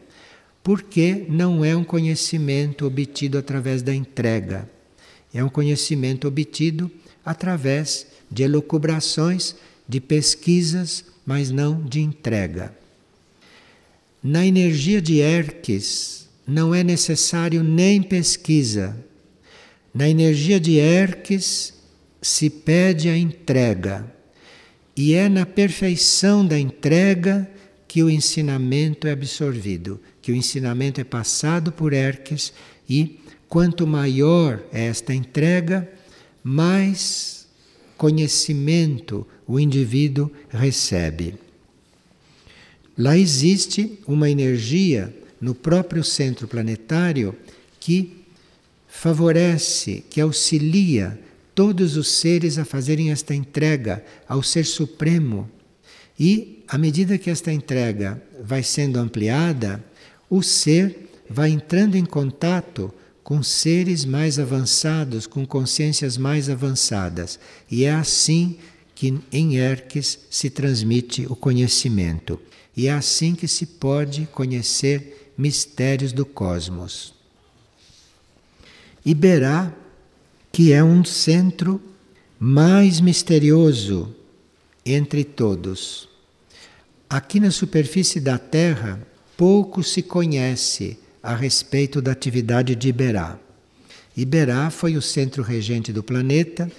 [0.63, 4.69] Porque não é um conhecimento obtido através da entrega,
[5.33, 6.89] é um conhecimento obtido
[7.23, 12.73] através de elucubrações, de pesquisas, mas não de entrega.
[14.23, 18.95] Na energia de Hermes não é necessário nem pesquisa.
[19.93, 21.73] Na energia de Hermes
[22.21, 24.05] se pede a entrega.
[25.01, 27.49] E é na perfeição da entrega
[27.87, 32.51] que o ensinamento é absorvido, que o ensinamento é passado por Hermes
[32.89, 35.89] e quanto maior é esta entrega,
[36.43, 37.47] mais
[37.95, 41.35] conhecimento o indivíduo recebe.
[42.97, 47.33] Lá existe uma energia no próprio centro planetário
[47.79, 48.17] que
[48.89, 51.17] favorece, que auxilia
[51.59, 55.51] todos os seres a fazerem esta entrega ao Ser Supremo.
[56.17, 59.83] E, à medida que esta entrega vai sendo ampliada,
[60.29, 67.37] o ser vai entrando em contato com seres mais avançados, com consciências mais avançadas.
[67.69, 68.57] E é assim
[68.95, 72.39] que em Hermes se transmite o conhecimento.
[72.73, 77.13] E é assim que se pode conhecer mistérios do cosmos.
[79.05, 79.75] Iberá
[80.51, 81.81] que é um centro
[82.39, 84.13] mais misterioso
[84.85, 86.07] entre todos.
[87.09, 89.01] Aqui na superfície da Terra,
[89.35, 93.37] pouco se conhece a respeito da atividade de Iberá.
[94.15, 96.71] Iberá foi o centro regente do planeta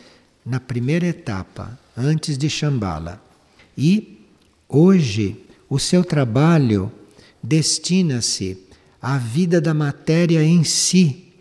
[0.44, 3.22] na primeira etapa, antes de Shambhala.
[3.76, 4.18] E
[4.68, 5.36] hoje
[5.68, 6.90] o seu trabalho
[7.42, 8.58] destina-se
[9.00, 11.32] à vida da matéria em si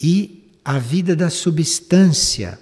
[0.00, 0.35] e
[0.66, 2.58] à vida da substância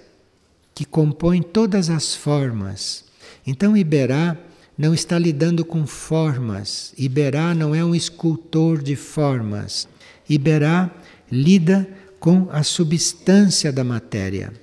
[0.75, 3.03] que compõe todas as formas.
[3.47, 4.37] Então Iberá
[4.77, 6.93] não está lidando com formas.
[6.99, 9.87] Iberá não é um escultor de formas.
[10.29, 10.91] Iberá
[11.31, 11.89] lida
[12.19, 14.53] com a substância da matéria.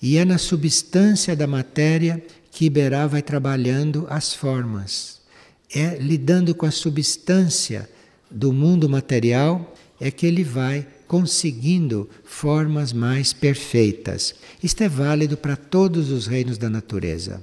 [0.00, 5.20] E é na substância da matéria que Iberá vai trabalhando as formas.
[5.74, 7.90] É lidando com a substância
[8.30, 14.34] do mundo material é que ele vai conseguindo formas mais perfeitas.
[14.62, 17.42] Isto é válido para todos os reinos da natureza.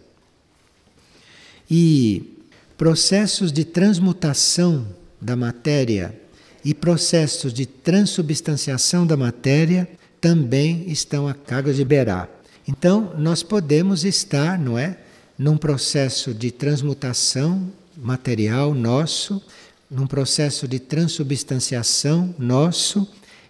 [1.70, 2.38] E
[2.78, 4.88] processos de transmutação
[5.22, 6.20] da matéria
[6.64, 9.88] e processos de transubstanciação da matéria
[10.20, 12.30] também estão a cargo de Berá.
[12.68, 14.98] Então, nós podemos estar, não é,
[15.38, 19.42] num processo de transmutação material nosso,
[19.90, 23.08] num processo de transubstanciação nosso,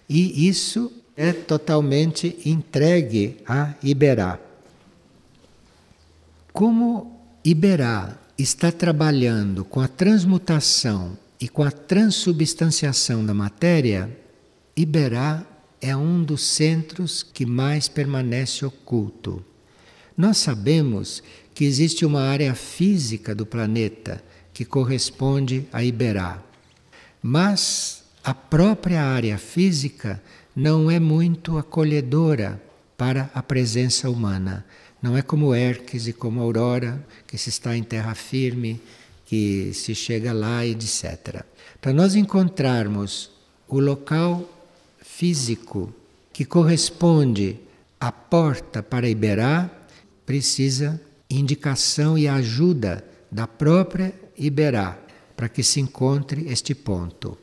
[0.09, 4.39] e isso é totalmente entregue a Iberá.
[6.51, 14.09] Como Iberá está trabalhando com a transmutação e com a transubstanciação da matéria,
[14.75, 15.45] Iberá
[15.81, 19.43] é um dos centros que mais permanece oculto.
[20.15, 21.21] Nós sabemos
[21.53, 26.41] que existe uma área física do planeta que corresponde a Iberá.
[27.21, 30.21] Mas a própria área física
[30.55, 32.61] não é muito acolhedora
[32.95, 34.65] para a presença humana.
[35.01, 38.79] Não é como Erques e como Aurora, que se está em terra firme,
[39.25, 41.43] que se chega lá, etc.
[41.81, 43.29] Para nós encontrarmos
[43.67, 44.49] o local
[45.01, 45.93] físico
[46.31, 47.59] que corresponde
[47.99, 49.69] à porta para Iberá,
[50.25, 54.97] precisa indicação e ajuda da própria Iberá
[55.35, 57.42] para que se encontre este ponto.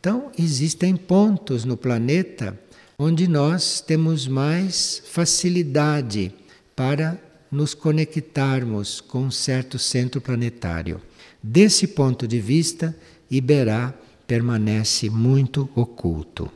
[0.00, 2.58] Então, existem pontos no planeta
[2.98, 6.32] onde nós temos mais facilidade
[6.74, 11.00] para nos conectarmos com um certo centro planetário.
[11.42, 12.96] Desse ponto de vista,
[13.30, 13.94] Iberá
[14.26, 16.50] permanece muito oculto.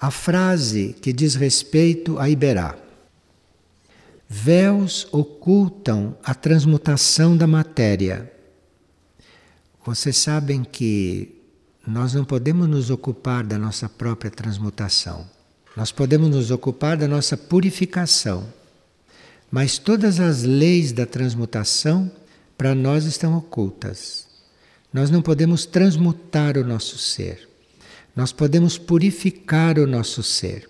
[0.00, 2.76] A frase que diz respeito a Iberá.
[4.28, 8.32] Véus ocultam a transmutação da matéria.
[9.86, 11.28] Vocês sabem que
[11.86, 15.24] nós não podemos nos ocupar da nossa própria transmutação.
[15.76, 18.52] Nós podemos nos ocupar da nossa purificação,
[19.48, 22.10] mas todas as leis da transmutação
[22.58, 24.26] para nós estão ocultas.
[24.92, 27.48] Nós não podemos transmutar o nosso ser.
[28.16, 30.68] Nós podemos purificar o nosso ser.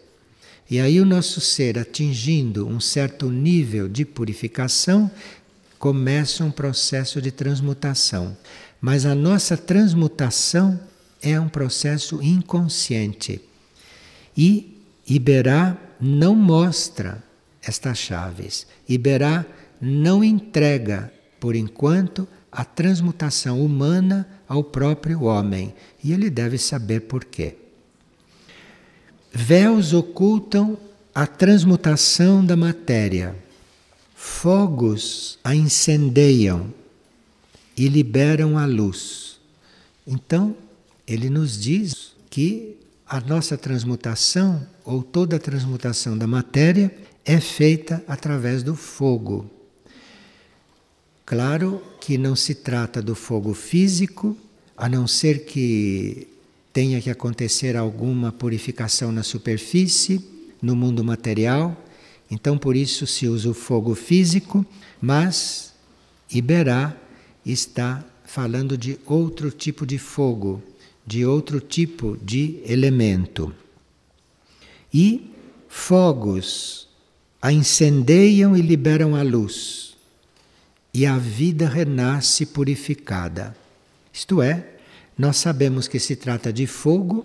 [0.69, 5.11] E aí o nosso ser atingindo um certo nível de purificação,
[5.79, 8.37] começa um processo de transmutação.
[8.81, 10.79] Mas a nossa transmutação
[11.23, 13.41] é um processo inconsciente.
[14.37, 17.23] E Iberá não mostra
[17.63, 18.67] estas chaves.
[18.89, 19.45] Iberá
[19.81, 25.75] não entrega, por enquanto, a transmutação humana ao próprio homem.
[26.03, 27.57] E ele deve saber por quê.
[29.33, 30.79] Véus ocultam
[31.15, 33.37] a transmutação da matéria.
[34.29, 36.75] Fogos a incendeiam
[37.77, 39.39] e liberam a luz.
[40.05, 40.55] Então,
[41.07, 48.05] ele nos diz que a nossa transmutação, ou toda a transmutação da matéria, é feita
[48.07, 49.49] através do fogo.
[51.25, 54.37] Claro que não se trata do fogo físico,
[54.77, 56.27] a não ser que
[56.73, 60.21] tenha que acontecer alguma purificação na superfície,
[60.61, 61.81] no mundo material.
[62.31, 64.65] Então, por isso se usa o fogo físico,
[65.01, 65.73] mas
[66.31, 66.97] Iberá
[67.45, 70.63] está falando de outro tipo de fogo
[71.07, 73.55] de outro tipo de elemento.
[74.93, 75.31] E
[75.69, 76.89] fogos
[77.41, 79.97] a incendeiam e liberam a luz,
[80.93, 83.57] e a vida renasce purificada.
[84.13, 84.67] Isto é,
[85.17, 87.25] nós sabemos que se trata de fogo,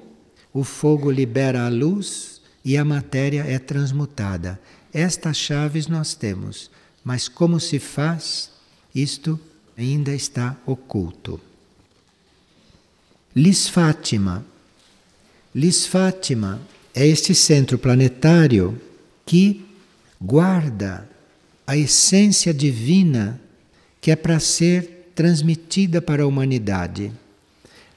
[0.53, 4.59] o fogo libera a luz e a matéria é transmutada.
[4.93, 6.69] Estas chaves nós temos,
[7.03, 8.51] mas como se faz,
[8.93, 9.39] isto
[9.77, 11.39] ainda está oculto.
[13.35, 14.45] Lis Fátima.
[15.55, 16.61] Lis Fátima
[16.93, 18.79] é este centro planetário
[19.25, 19.65] que
[20.19, 21.09] guarda
[21.65, 23.39] a essência divina
[24.01, 27.11] que é para ser transmitida para a humanidade.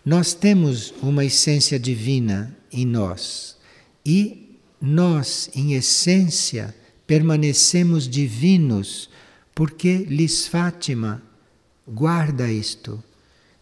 [0.05, 3.57] Nós temos uma essência divina em nós
[4.05, 6.74] e nós, em essência,
[7.07, 9.11] permanecemos divinos
[9.55, 11.22] porque Lis Fátima
[11.86, 13.02] guarda isto.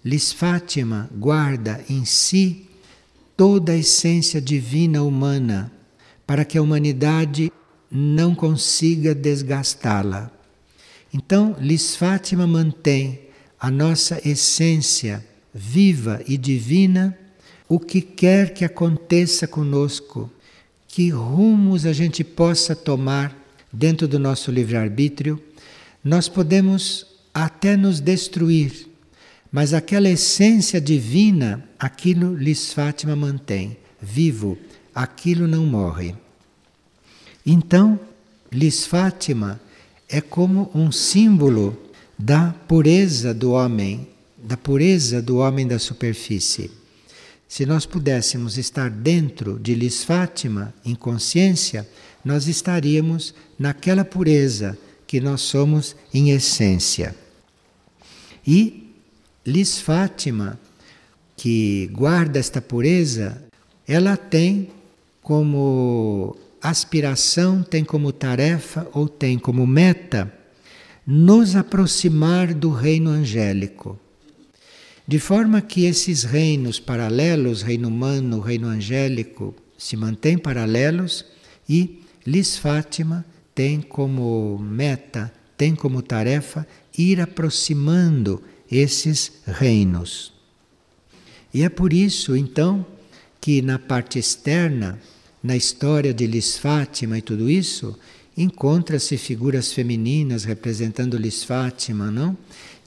[0.05, 2.69] Lis Fátima guarda em si
[3.37, 5.73] toda a essência divina humana
[6.27, 7.53] para que a humanidade
[7.91, 10.31] não consiga desgastá-la.
[11.13, 13.21] Então, Lis Fátima mantém
[13.61, 17.17] a nossa essência viva e divina,
[17.69, 20.31] o que quer que aconteça conosco,
[20.93, 23.35] que rumos a gente possa tomar
[23.73, 25.43] dentro do nosso livre-arbítrio,
[26.05, 28.87] nós podemos até nos destruir,
[29.51, 34.59] mas aquela essência divina, aquilo Lis Fátima mantém vivo,
[34.95, 36.15] aquilo não morre.
[37.47, 37.99] Então,
[38.53, 39.59] Lis Fátima
[40.11, 41.75] é como um símbolo
[42.19, 46.82] da pureza do homem, da pureza do homem da superfície.
[47.53, 51.87] Se nós pudéssemos estar dentro de Lis Fátima, em consciência,
[52.25, 57.15] nós estaríamos naquela pureza que nós somos em essência.
[58.47, 58.95] E
[59.45, 60.59] Lis Fátima,
[61.37, 63.45] que guarda esta pureza,
[63.87, 64.71] ela tem
[65.21, 70.33] como aspiração, tem como tarefa ou tem como meta
[71.07, 74.01] nos aproximar do reino angélico.
[75.07, 81.25] De forma que esses reinos paralelos, reino humano, reino angélico, se mantêm paralelos
[81.69, 83.25] e Lis Fátima
[83.55, 90.33] tem como meta, tem como tarefa ir aproximando esses reinos.
[91.53, 92.87] E é por isso, então,
[93.41, 94.99] que na parte externa
[95.43, 97.99] na história de Lis Fátima e tudo isso,
[98.37, 102.39] encontra-se figuras femininas representando Lis Fátima, não?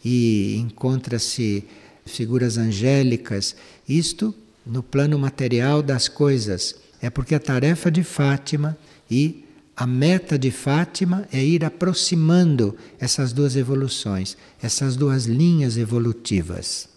[0.04, 1.66] E encontra-se
[2.06, 3.56] figuras angélicas,
[3.88, 4.34] isto
[4.66, 6.76] no plano material das coisas.
[7.02, 8.78] É porque a tarefa de Fátima
[9.10, 9.44] e
[9.76, 16.88] a meta de Fátima é ir aproximando essas duas evoluções, essas duas linhas evolutivas.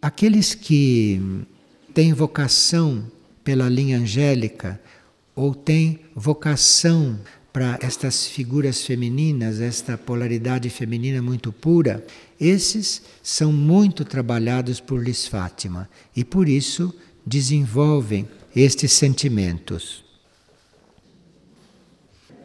[0.00, 1.20] Aqueles que
[1.92, 3.04] têm vocação
[3.42, 4.80] pela linha angélica
[5.34, 7.18] ou tem vocação
[7.52, 12.04] para estas figuras femininas, esta polaridade feminina muito pura,
[12.40, 16.94] esses são muito trabalhados por Lis Fátima e por isso
[17.26, 18.26] desenvolvem
[18.56, 20.02] estes sentimentos.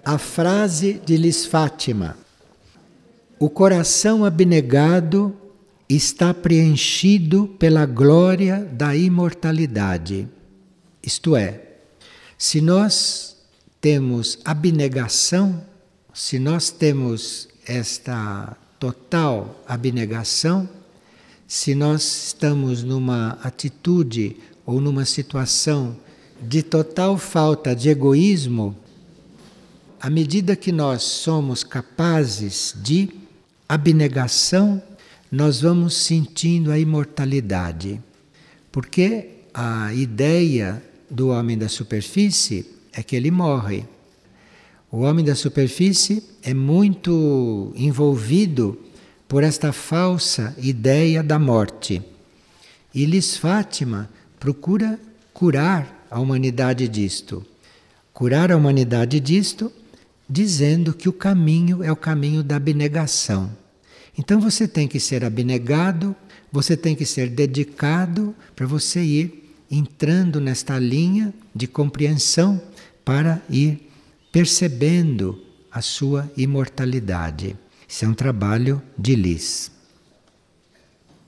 [0.04, 2.18] A frase de Lis Fátima:
[3.39, 5.36] O coração abnegado
[5.88, 10.28] está preenchido pela glória da imortalidade.
[11.02, 11.62] Isto é,
[12.38, 13.38] se nós
[13.80, 15.64] temos abnegação,
[16.14, 20.69] se nós temos esta total abnegação,
[21.47, 25.97] se nós estamos numa atitude ou numa situação
[26.39, 28.75] de total falta de egoísmo,
[29.99, 33.09] à medida que nós somos capazes de
[33.67, 34.81] abnegação,
[35.31, 37.99] nós vamos sentindo a imortalidade.
[38.71, 43.83] Porque a ideia do homem da superfície é que ele morre.
[44.96, 48.80] O homem da superfície é muito envolvido
[49.28, 52.02] por esta falsa ideia da morte.
[52.93, 54.98] E Lis Fátima procura
[55.34, 57.46] curar a humanidade disto.
[58.14, 59.70] Curar a humanidade disto,
[60.30, 63.52] dizendo que o caminho é o caminho da abnegação.
[64.18, 66.16] Então você tem que ser abnegado,
[66.50, 72.62] você tem que ser dedicado para você ir entrando nesta linha de compreensão
[73.04, 73.86] para ir
[74.36, 77.55] percebendo a sua imortalidade.
[77.88, 79.71] Isso é um trabalho de Lis.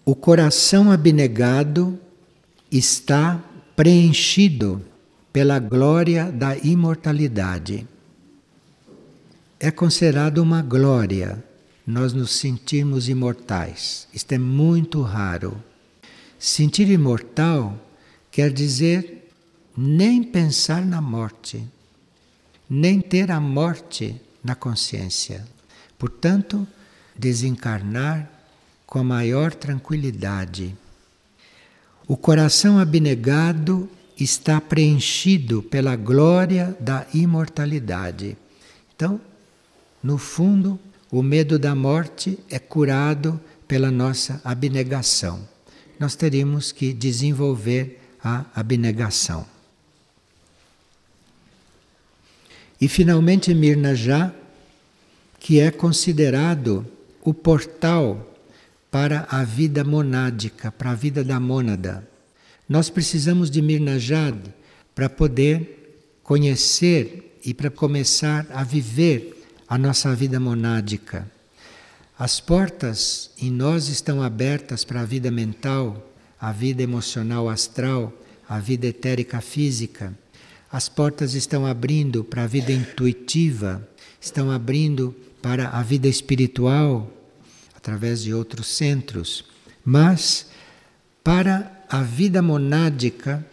[0.04, 1.98] O coração abnegado
[2.70, 3.42] está
[3.78, 4.82] preenchido
[5.32, 7.88] pela glória da imortalidade.
[9.58, 11.42] É considerado uma glória
[11.86, 14.06] nós nos sentirmos imortais.
[14.14, 15.56] Isto é muito raro.
[16.38, 17.80] Sentir imortal
[18.30, 19.32] quer dizer
[19.78, 21.66] nem pensar na morte,
[22.70, 25.46] nem ter a morte na consciência.
[25.98, 26.68] Portanto,
[27.16, 28.30] desencarnar
[28.86, 30.76] com a maior tranquilidade.
[32.08, 38.38] O coração abnegado está preenchido pela glória da imortalidade.
[38.96, 39.20] Então,
[40.02, 40.80] no fundo,
[41.12, 45.48] o medo da morte é curado pela nossa abnegação.
[46.00, 49.46] Nós teríamos que desenvolver a abnegação.
[52.80, 54.34] E finalmente Mirna já,
[55.40, 56.86] que é considerado
[57.22, 58.36] o portal
[58.92, 62.08] para a vida monádica, para a vida da mônada.
[62.68, 64.36] Nós precisamos de Mirnajad
[64.94, 71.30] para poder conhecer e para começar a viver a nossa vida monádica.
[72.18, 78.12] As portas em nós estão abertas para a vida mental, a vida emocional astral,
[78.50, 80.14] a vida etérica física.
[80.72, 83.88] As portas estão abrindo para a vida intuitiva,
[84.20, 87.12] estão abrindo para a vida espiritual,
[87.76, 89.46] através de outros centros.
[89.84, 90.48] Mas
[91.24, 93.46] para a vida monádica,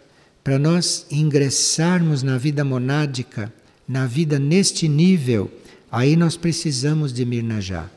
[0.43, 3.51] para nós ingressarmos na vida monádica,
[3.87, 5.49] na vida neste nível,
[5.89, 7.89] aí nós precisamos de Mirnajá.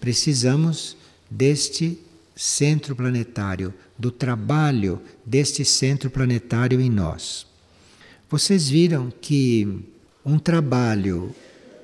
[0.00, 0.96] Precisamos
[1.30, 1.98] deste
[2.34, 7.46] centro planetário, do trabalho deste centro planetário em nós.
[8.28, 9.84] Vocês viram que
[10.24, 11.32] um trabalho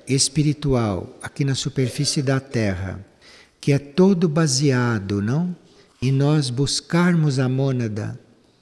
[0.05, 2.99] espiritual aqui na superfície da Terra,
[3.61, 5.55] que é todo baseado, não,
[6.01, 8.19] em nós buscarmos a mônada,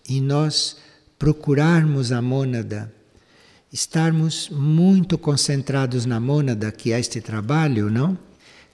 [0.07, 0.77] em nós
[1.17, 2.93] procurarmos a mônada,
[3.73, 8.15] estarmos muito concentrados na mônada, que é este trabalho, não?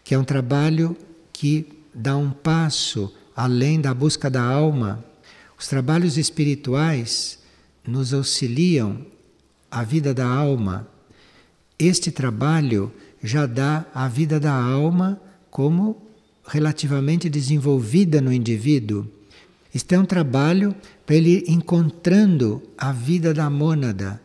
[0.04, 0.98] Que é um trabalho
[1.32, 5.02] que dá um passo além da busca da alma.
[5.58, 7.40] Os trabalhos espirituais
[7.88, 9.06] nos auxiliam
[9.72, 10.88] a vida da alma.
[11.80, 12.92] Este trabalho
[13.24, 15.20] já dá a vida da alma
[15.50, 16.06] como
[16.46, 19.08] relativamente desenvolvida no indivíduo.
[19.74, 20.76] Este é um trabalho
[21.06, 24.22] para ele encontrando a vida da mônada.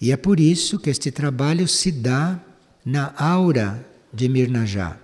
[0.00, 2.40] E é por isso que este trabalho se dá
[2.84, 4.96] na aura de Mirnajá.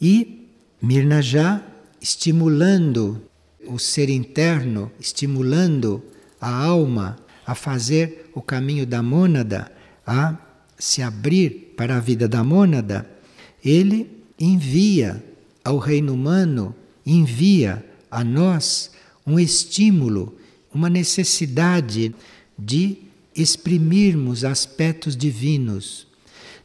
[0.00, 0.48] E
[0.80, 1.62] Mirnajá
[2.00, 3.22] estimulando
[3.68, 6.02] o ser interno, estimulando
[6.40, 9.70] a alma a fazer o caminho da mônada,
[10.06, 10.36] a
[10.78, 13.08] se abrir para a vida da mônada,
[13.64, 15.24] ele envia
[15.64, 18.90] ao reino humano, envia a nós
[19.26, 20.36] um estímulo,
[20.72, 22.14] uma necessidade
[22.58, 22.98] de
[23.34, 26.06] exprimirmos aspectos divinos,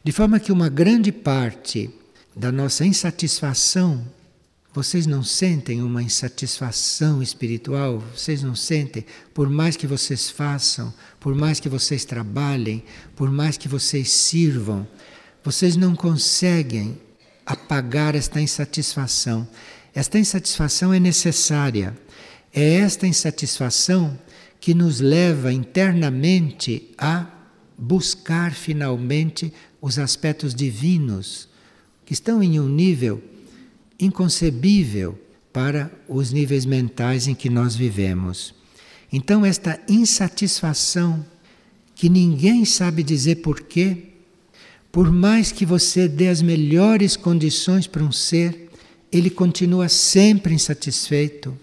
[0.02, 1.90] de forma que uma grande parte
[2.34, 4.04] da nossa insatisfação.
[4.74, 8.02] Vocês não sentem uma insatisfação espiritual?
[8.16, 9.04] Vocês não sentem?
[9.34, 12.82] Por mais que vocês façam, por mais que vocês trabalhem,
[13.14, 14.88] por mais que vocês sirvam,
[15.44, 16.98] vocês não conseguem
[17.44, 19.46] apagar esta insatisfação.
[19.94, 21.94] Esta insatisfação é necessária.
[22.50, 24.18] É esta insatisfação
[24.58, 27.26] que nos leva internamente a
[27.76, 29.52] buscar finalmente
[29.82, 31.46] os aspectos divinos
[32.06, 33.22] que estão em um nível
[34.04, 35.18] inconcebível
[35.52, 38.54] para os níveis mentais em que nós vivemos.
[39.12, 41.24] Então, esta insatisfação,
[41.94, 44.08] que ninguém sabe dizer porquê,
[44.90, 48.70] por mais que você dê as melhores condições para um ser,
[49.10, 51.56] ele continua sempre insatisfeito.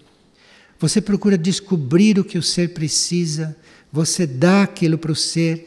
[0.78, 3.56] Você procura descobrir o que o ser precisa,
[3.92, 5.66] você dá aquilo para o ser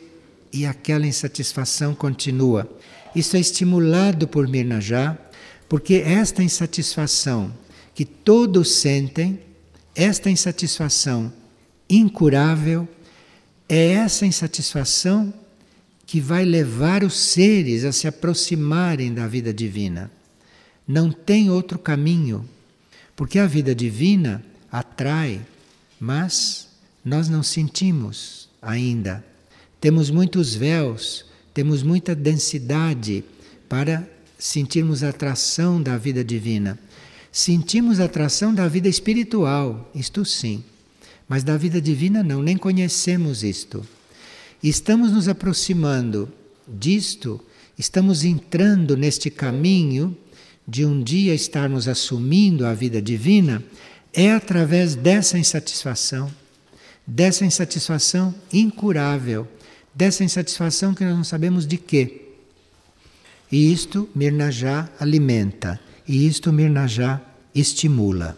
[0.52, 2.70] e aquela insatisfação continua.
[3.16, 5.18] Isso é estimulado por Mirnajá,
[5.68, 7.54] porque esta insatisfação
[7.94, 9.40] que todos sentem,
[9.96, 11.32] esta insatisfação
[11.90, 12.88] incurável,
[13.70, 15.34] é essa insatisfação
[16.06, 20.12] que vai levar os seres a se aproximarem da vida divina.
[20.88, 22.48] Não tem outro caminho,
[23.16, 25.42] porque a vida divina atrai,
[26.00, 26.68] mas
[27.06, 29.24] nós não sentimos ainda.
[29.80, 33.24] Temos muitos véus temos muita densidade
[33.70, 34.10] para
[34.44, 36.78] sentirmos a atração da vida divina.
[37.32, 40.62] Sentimos a atração da vida espiritual, isto sim,
[41.30, 43.88] mas da vida divina não, nem conhecemos isto.
[44.62, 46.30] estamos nos aproximando
[46.68, 47.40] disto,
[47.80, 50.16] estamos entrando neste caminho
[50.68, 53.64] de um dia estarmos assumindo a vida divina,
[54.12, 56.30] é através dessa insatisfação,
[57.08, 59.48] dessa insatisfação incurável
[59.94, 62.23] dessa insatisfação que nós não sabemos de quê.
[63.54, 67.22] E isto Mirnajá alimenta, e isto Mirnajá
[67.54, 68.36] estimula.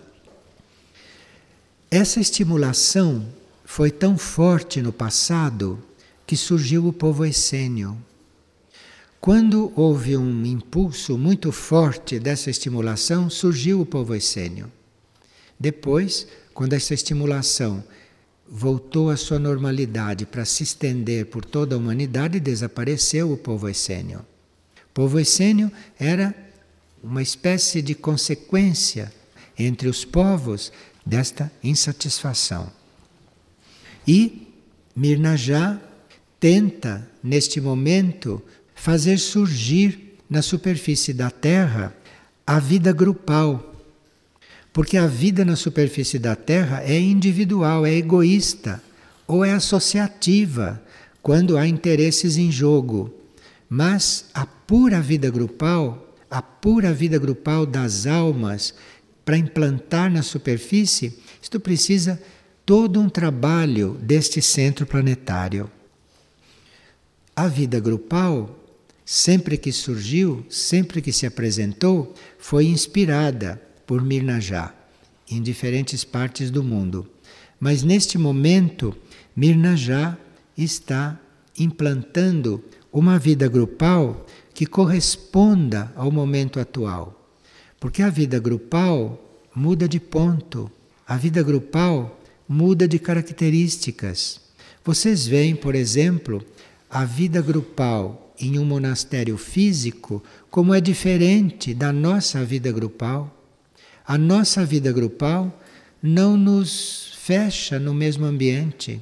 [1.89, 3.25] Essa estimulação
[3.63, 5.81] foi tão forte no passado
[6.27, 7.97] que surgiu o povo essênio.
[9.21, 14.69] Quando houve um impulso muito forte dessa estimulação, surgiu o povo essênio.
[15.57, 17.81] Depois, quando essa estimulação
[18.45, 24.19] voltou à sua normalidade para se estender por toda a humanidade, desapareceu o povo essênio.
[24.95, 26.33] Povo essênio era
[27.03, 29.13] uma espécie de consequência
[29.55, 30.71] entre os povos
[31.05, 32.71] desta insatisfação.
[34.07, 34.47] E
[34.95, 35.79] Mirnajá
[36.39, 38.41] tenta, neste momento,
[38.73, 41.95] fazer surgir na superfície da Terra
[42.47, 43.75] a vida grupal
[44.75, 48.83] porque a vida na superfície da Terra é individual, é egoísta.
[49.25, 50.83] ou é associativa,
[51.23, 53.14] quando há interesses em jogo.
[53.69, 58.73] Mas a pura vida grupal, a pura vida grupal das almas,
[59.23, 62.21] para implantar na superfície, isto precisa
[62.65, 65.69] todo um trabalho deste centro planetário.
[67.35, 68.57] A vida grupal,
[69.03, 74.73] sempre que surgiu, sempre que se apresentou, foi inspirada por Mirnajá
[75.29, 77.07] em diferentes partes do mundo.
[77.59, 78.95] Mas neste momento,
[79.35, 80.17] Mirnajá
[80.57, 81.19] está
[81.57, 82.63] implantando
[82.95, 87.29] uma vida grupal que corresponda ao momento atual.
[87.77, 89.21] Porque a vida grupal
[89.53, 90.71] muda de ponto,
[91.05, 92.17] a vida grupal
[92.47, 94.39] muda de características.
[94.81, 96.41] Vocês veem, por exemplo,
[96.89, 103.43] a vida grupal em um monastério físico como é diferente da nossa vida grupal.
[104.07, 105.61] A nossa vida grupal
[106.01, 109.01] não nos fecha no mesmo ambiente.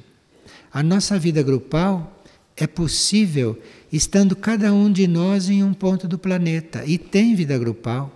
[0.72, 2.10] A nossa vida grupal
[2.56, 3.58] é possível
[3.96, 8.12] estando cada um de nós em um ponto do planeta e tem vida grupal.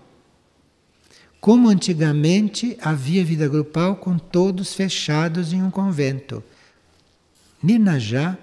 [1.41, 6.43] Como antigamente havia vida grupal com todos fechados em um convento.
[7.63, 8.37] Ninajá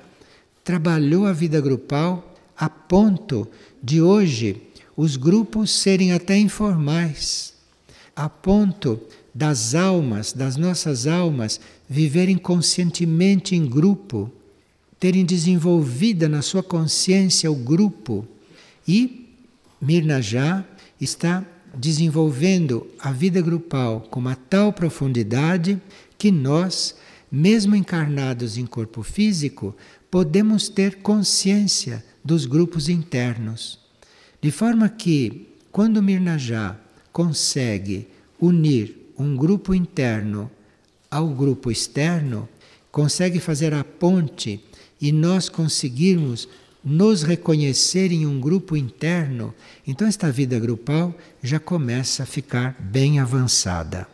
[0.64, 3.48] trabalhou a vida grupal a ponto
[3.84, 4.62] de hoje
[4.96, 7.54] os grupos serem até informais,
[8.16, 8.98] a ponto
[9.34, 11.60] das almas, das nossas almas,
[11.90, 14.32] viverem conscientemente em grupo,
[15.00, 18.28] terem desenvolvida na sua consciência o grupo.
[18.88, 19.30] E
[19.82, 20.64] Mirna já
[21.00, 25.82] está desenvolvendo a vida grupal com uma tal profundidade
[26.18, 26.96] que nós,
[27.32, 29.76] mesmo encarnados em corpo físico,
[30.10, 33.80] podemos ter consciência dos grupos internos.
[34.42, 36.80] De forma que, quando Mirnajá
[37.12, 38.08] consegue
[38.40, 40.50] unir um grupo interno
[41.10, 42.48] ao grupo externo,
[42.92, 44.64] consegue fazer a ponte
[45.06, 46.50] e nós conseguirmos
[46.84, 49.54] nos reconhecer em um grupo interno,
[49.86, 54.08] então esta vida grupal já começa a ficar bem avançada.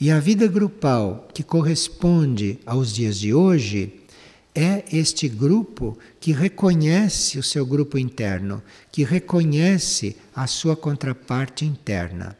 [0.00, 3.92] E a vida grupal que corresponde aos dias de hoje
[4.54, 12.34] é este grupo que reconhece o seu grupo interno, que reconhece a sua contraparte interna.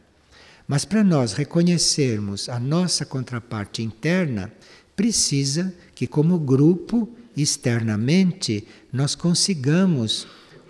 [0.66, 4.50] Mas para nós reconhecermos a nossa contraparte interna,
[4.96, 10.26] precisa que, como grupo, externamente, nós consigamos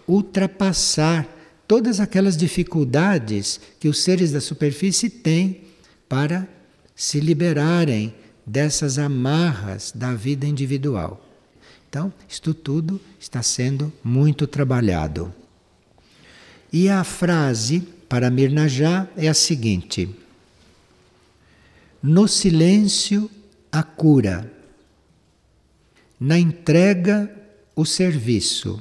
[0.06, 1.28] ultrapassar
[1.66, 5.62] todas aquelas dificuldades que os seres da superfície têm
[6.08, 6.48] para
[6.94, 8.14] se liberarem
[8.46, 11.24] dessas amarras da vida individual.
[11.88, 15.32] Então, isto tudo está sendo muito trabalhado.
[16.72, 20.08] E a frase para Mirnajá é a seguinte:
[22.02, 23.30] No silêncio
[23.74, 24.48] a cura,
[26.20, 27.28] na entrega
[27.74, 28.80] o serviço,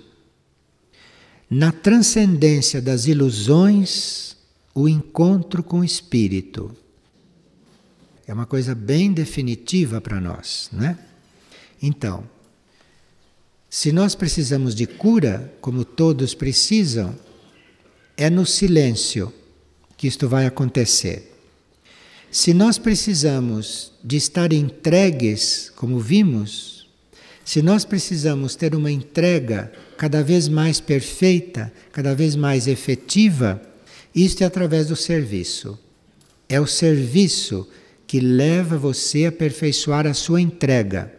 [1.50, 4.38] na transcendência das ilusões
[4.72, 6.78] o encontro com o espírito.
[8.28, 11.00] É uma coisa bem definitiva para nós, né?
[11.82, 12.24] Então,
[13.68, 17.18] se nós precisamos de cura, como todos precisam,
[18.16, 19.34] é no silêncio
[19.98, 21.33] que isto vai acontecer.
[22.34, 26.90] Se nós precisamos de estar entregues, como vimos,
[27.46, 33.62] se nós precisamos ter uma entrega cada vez mais perfeita, cada vez mais efetiva,
[34.16, 35.78] isto é através do serviço.
[36.50, 37.70] É o serviço
[38.08, 41.14] que leva você a aperfeiçoar a sua entrega.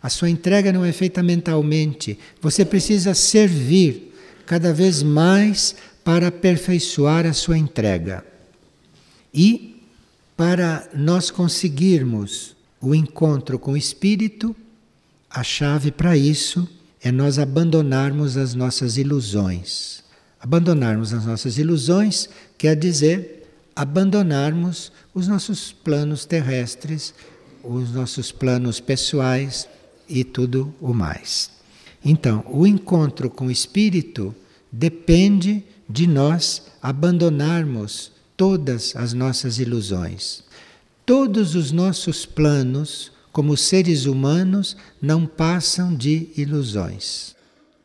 [0.00, 2.16] A sua entrega não é feita mentalmente.
[2.40, 4.14] Você precisa servir
[4.46, 5.74] cada vez mais
[6.04, 8.24] para aperfeiçoar a sua entrega.
[9.34, 9.73] E
[10.36, 14.54] para nós conseguirmos o encontro com o Espírito,
[15.30, 16.68] a chave para isso
[17.00, 20.02] é nós abandonarmos as nossas ilusões.
[20.40, 22.28] Abandonarmos as nossas ilusões
[22.58, 27.14] quer dizer abandonarmos os nossos planos terrestres,
[27.62, 29.68] os nossos planos pessoais,
[30.08, 31.50] e tudo o mais.
[32.04, 34.34] Então, o encontro com o Espírito
[34.70, 40.42] depende de nós abandonarmos todas as nossas ilusões.
[41.06, 47.34] Todos os nossos planos, como seres humanos, não passam de ilusões.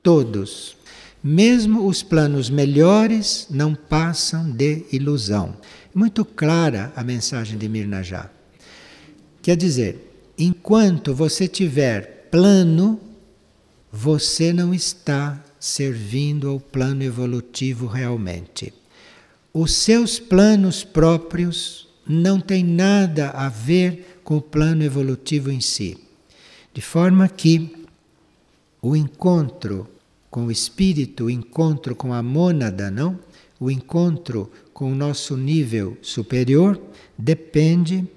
[0.02, 0.78] Todos.
[1.22, 5.58] Mesmo os planos melhores não passam de ilusão.
[5.93, 8.30] Muito clara a mensagem de Mirnajá.
[9.41, 13.00] Quer dizer, enquanto você tiver plano,
[13.91, 18.74] você não está servindo ao plano evolutivo realmente.
[19.54, 25.97] Os seus planos próprios não têm nada a ver com o plano evolutivo em si.
[26.74, 27.86] De forma que
[28.82, 29.88] o encontro
[30.30, 33.20] com o espírito, o encontro com a mônada, não?
[33.60, 36.80] O encontro com o nosso nível superior
[37.18, 38.08] depende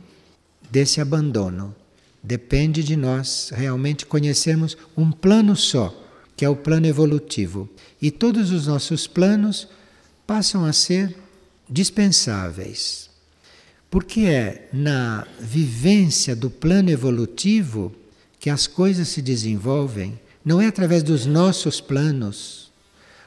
[0.70, 1.74] desse abandono.
[2.22, 5.98] Depende de nós realmente conhecermos um plano só,
[6.36, 7.68] que é o plano evolutivo.
[8.00, 9.66] E todos os nossos planos
[10.26, 11.16] passam a ser
[11.68, 13.10] dispensáveis.
[13.90, 17.94] Porque é na vivência do plano evolutivo
[18.38, 22.70] que as coisas se desenvolvem, não é através dos nossos planos.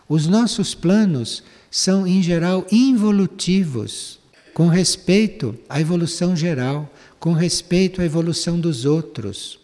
[0.09, 4.19] Os nossos planos são, em geral, involutivos,
[4.53, 9.59] com respeito à evolução geral, com respeito à evolução dos outros.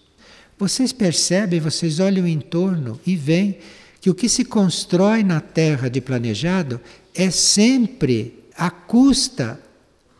[0.57, 3.57] Vocês percebem, vocês olham em torno e veem
[3.99, 6.79] que o que se constrói na Terra de planejado
[7.13, 9.59] é sempre à custa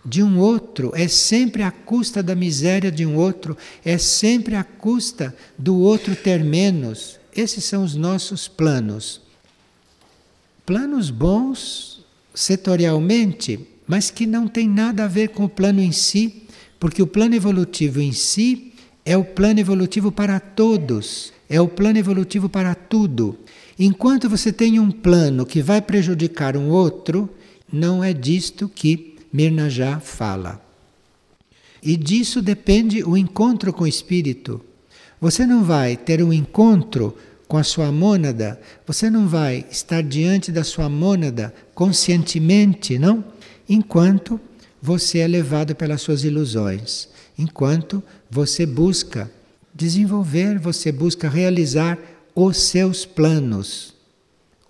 [0.03, 3.55] de um outro, é sempre à custa da miséria de um outro,
[3.85, 7.19] é sempre à custa do outro ter menos.
[7.35, 9.21] Esses são os nossos planos.
[10.65, 12.03] Planos bons
[12.33, 16.43] setorialmente, mas que não tem nada a ver com o plano em si,
[16.79, 18.73] porque o plano evolutivo em si
[19.05, 23.37] é o plano evolutivo para todos, é o plano evolutivo para tudo.
[23.77, 27.29] Enquanto você tem um plano que vai prejudicar um outro,
[27.71, 30.61] não é disto que Mirna já fala.
[31.81, 34.61] E disso depende o encontro com o espírito.
[35.19, 37.15] Você não vai ter um encontro
[37.47, 43.23] com a sua mônada, você não vai estar diante da sua mônada conscientemente, não?
[43.67, 44.39] Enquanto
[44.81, 49.29] você é levado pelas suas ilusões, enquanto você busca
[49.73, 51.97] desenvolver, você busca realizar
[52.33, 53.90] os seus planos,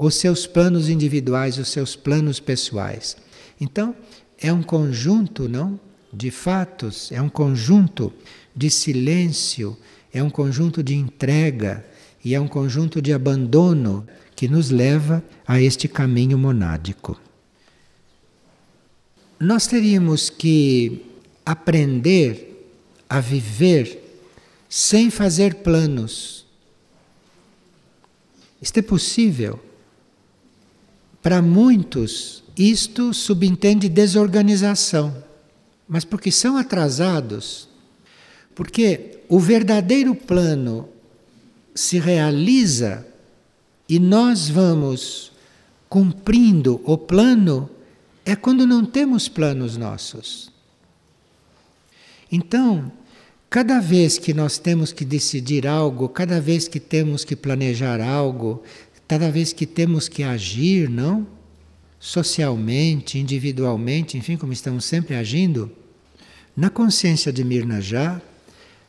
[0.01, 3.15] os seus planos individuais, os seus planos pessoais.
[3.59, 3.95] Então,
[4.39, 5.79] é um conjunto, não?
[6.11, 8.11] De fatos, é um conjunto
[8.55, 9.77] de silêncio,
[10.11, 11.85] é um conjunto de entrega
[12.25, 17.21] e é um conjunto de abandono que nos leva a este caminho monádico.
[19.39, 21.05] Nós teríamos que
[21.45, 22.73] aprender
[23.07, 24.01] a viver
[24.67, 26.43] sem fazer planos.
[28.59, 29.59] Isto é possível.
[31.21, 35.15] Para muitos, isto subentende desorganização,
[35.87, 37.69] mas porque são atrasados.
[38.55, 40.89] Porque o verdadeiro plano
[41.73, 43.05] se realiza
[43.87, 45.31] e nós vamos
[45.89, 47.69] cumprindo o plano
[48.25, 50.51] é quando não temos planos nossos.
[52.31, 52.91] Então,
[53.49, 58.63] cada vez que nós temos que decidir algo, cada vez que temos que planejar algo,
[59.11, 61.27] cada vez que temos que agir, não?
[61.99, 65.69] Socialmente, individualmente, enfim, como estamos sempre agindo,
[66.55, 68.21] na consciência de Mirna já,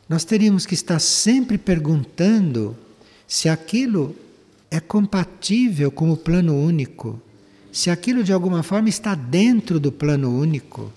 [0.07, 2.73] nós teríamos que estar sempre perguntando
[3.27, 4.15] se aquilo
[4.71, 7.21] é compatível com o plano único,
[7.69, 10.89] se aquilo de alguma forma está dentro do plano único,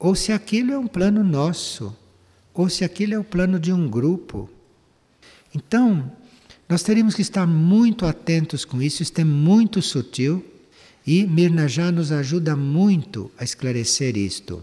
[0.00, 1.96] ou se aquilo é um plano nosso,
[2.52, 4.50] ou se aquilo é o plano de um grupo.
[5.54, 6.10] Então,
[6.68, 10.44] nós teríamos que estar muito atentos com isso, isso é muito sutil
[11.06, 14.62] e Mirna já nos ajuda muito a esclarecer isto.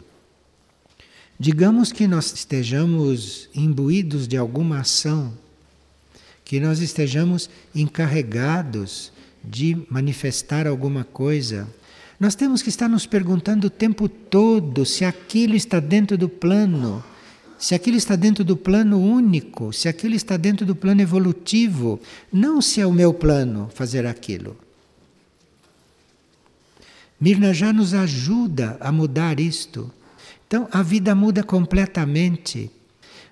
[1.40, 5.34] Digamos que nós estejamos imbuídos de alguma ação,
[6.46, 9.12] que nós estejamos encarregados
[9.44, 11.68] de manifestar alguma coisa.
[12.20, 17.04] Nós temos que estar nos perguntando o tempo todo se aquilo está dentro do plano,
[17.66, 22.00] se aquilo está dentro do plano único, se aquilo está dentro do plano evolutivo,
[22.32, 24.56] não se é o meu plano fazer aquilo.
[27.20, 29.92] Mirna já nos ajuda a mudar isto.
[30.46, 32.70] Então a vida muda completamente.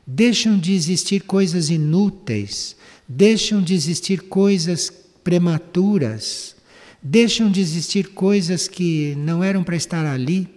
[0.04, 2.76] Deixam de existir coisas inúteis,
[3.08, 4.92] deixam de existir coisas
[5.24, 6.56] prematuras,
[7.04, 10.50] deixam de existir coisas que não eram para estar ali,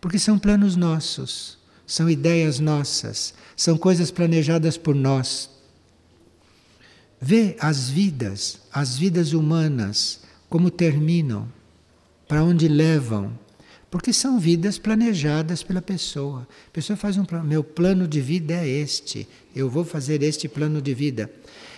[0.00, 1.59] porque são planos nossos,
[1.90, 5.50] são ideias nossas, são coisas planejadas por nós.
[7.20, 11.48] Vê as vidas, as vidas humanas, como terminam,
[12.28, 13.36] para onde levam,
[13.90, 16.46] porque são vidas planejadas pela pessoa.
[16.68, 20.48] A pessoa faz um plano, meu plano de vida é este, eu vou fazer este
[20.48, 21.28] plano de vida.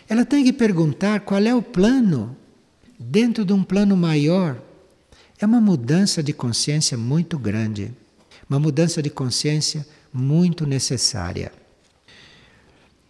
[0.06, 2.36] Ela tem que perguntar qual é o plano
[2.98, 4.62] dentro de um plano maior.
[5.40, 7.90] É uma mudança de consciência muito grande,
[8.46, 11.52] uma mudança de consciência muito necessária.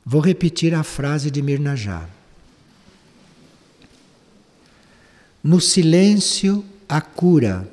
[0.05, 2.09] Vou repetir a frase de Mirnajá.
[5.42, 7.68] No silêncio, a cura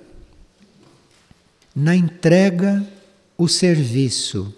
[1.75, 2.85] na entrega
[3.37, 4.53] o serviço,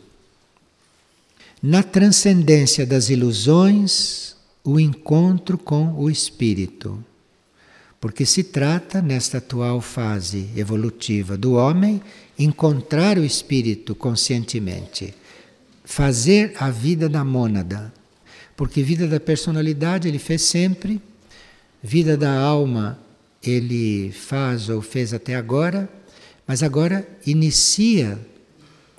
[1.61, 7.03] na transcendência das ilusões, o encontro com o espírito.
[7.99, 12.01] Porque se trata, nesta atual fase evolutiva do homem,
[12.43, 15.13] encontrar o espírito conscientemente,
[15.83, 17.93] fazer a vida da mônada.
[18.55, 21.01] Porque vida da personalidade ele fez sempre,
[21.81, 22.99] vida da alma
[23.43, 25.89] ele faz ou fez até agora,
[26.45, 28.19] mas agora inicia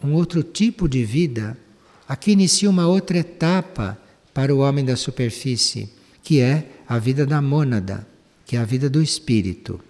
[0.02, 1.56] um outro tipo de vida.
[2.08, 3.96] Aqui inicia uma outra etapa
[4.34, 5.88] para o homem da superfície,
[6.22, 8.06] que é a vida da mônada,
[8.44, 9.80] que é a vida do espírito.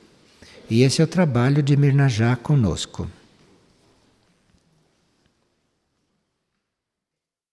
[0.69, 3.09] E esse é o trabalho de Mirnajá conosco.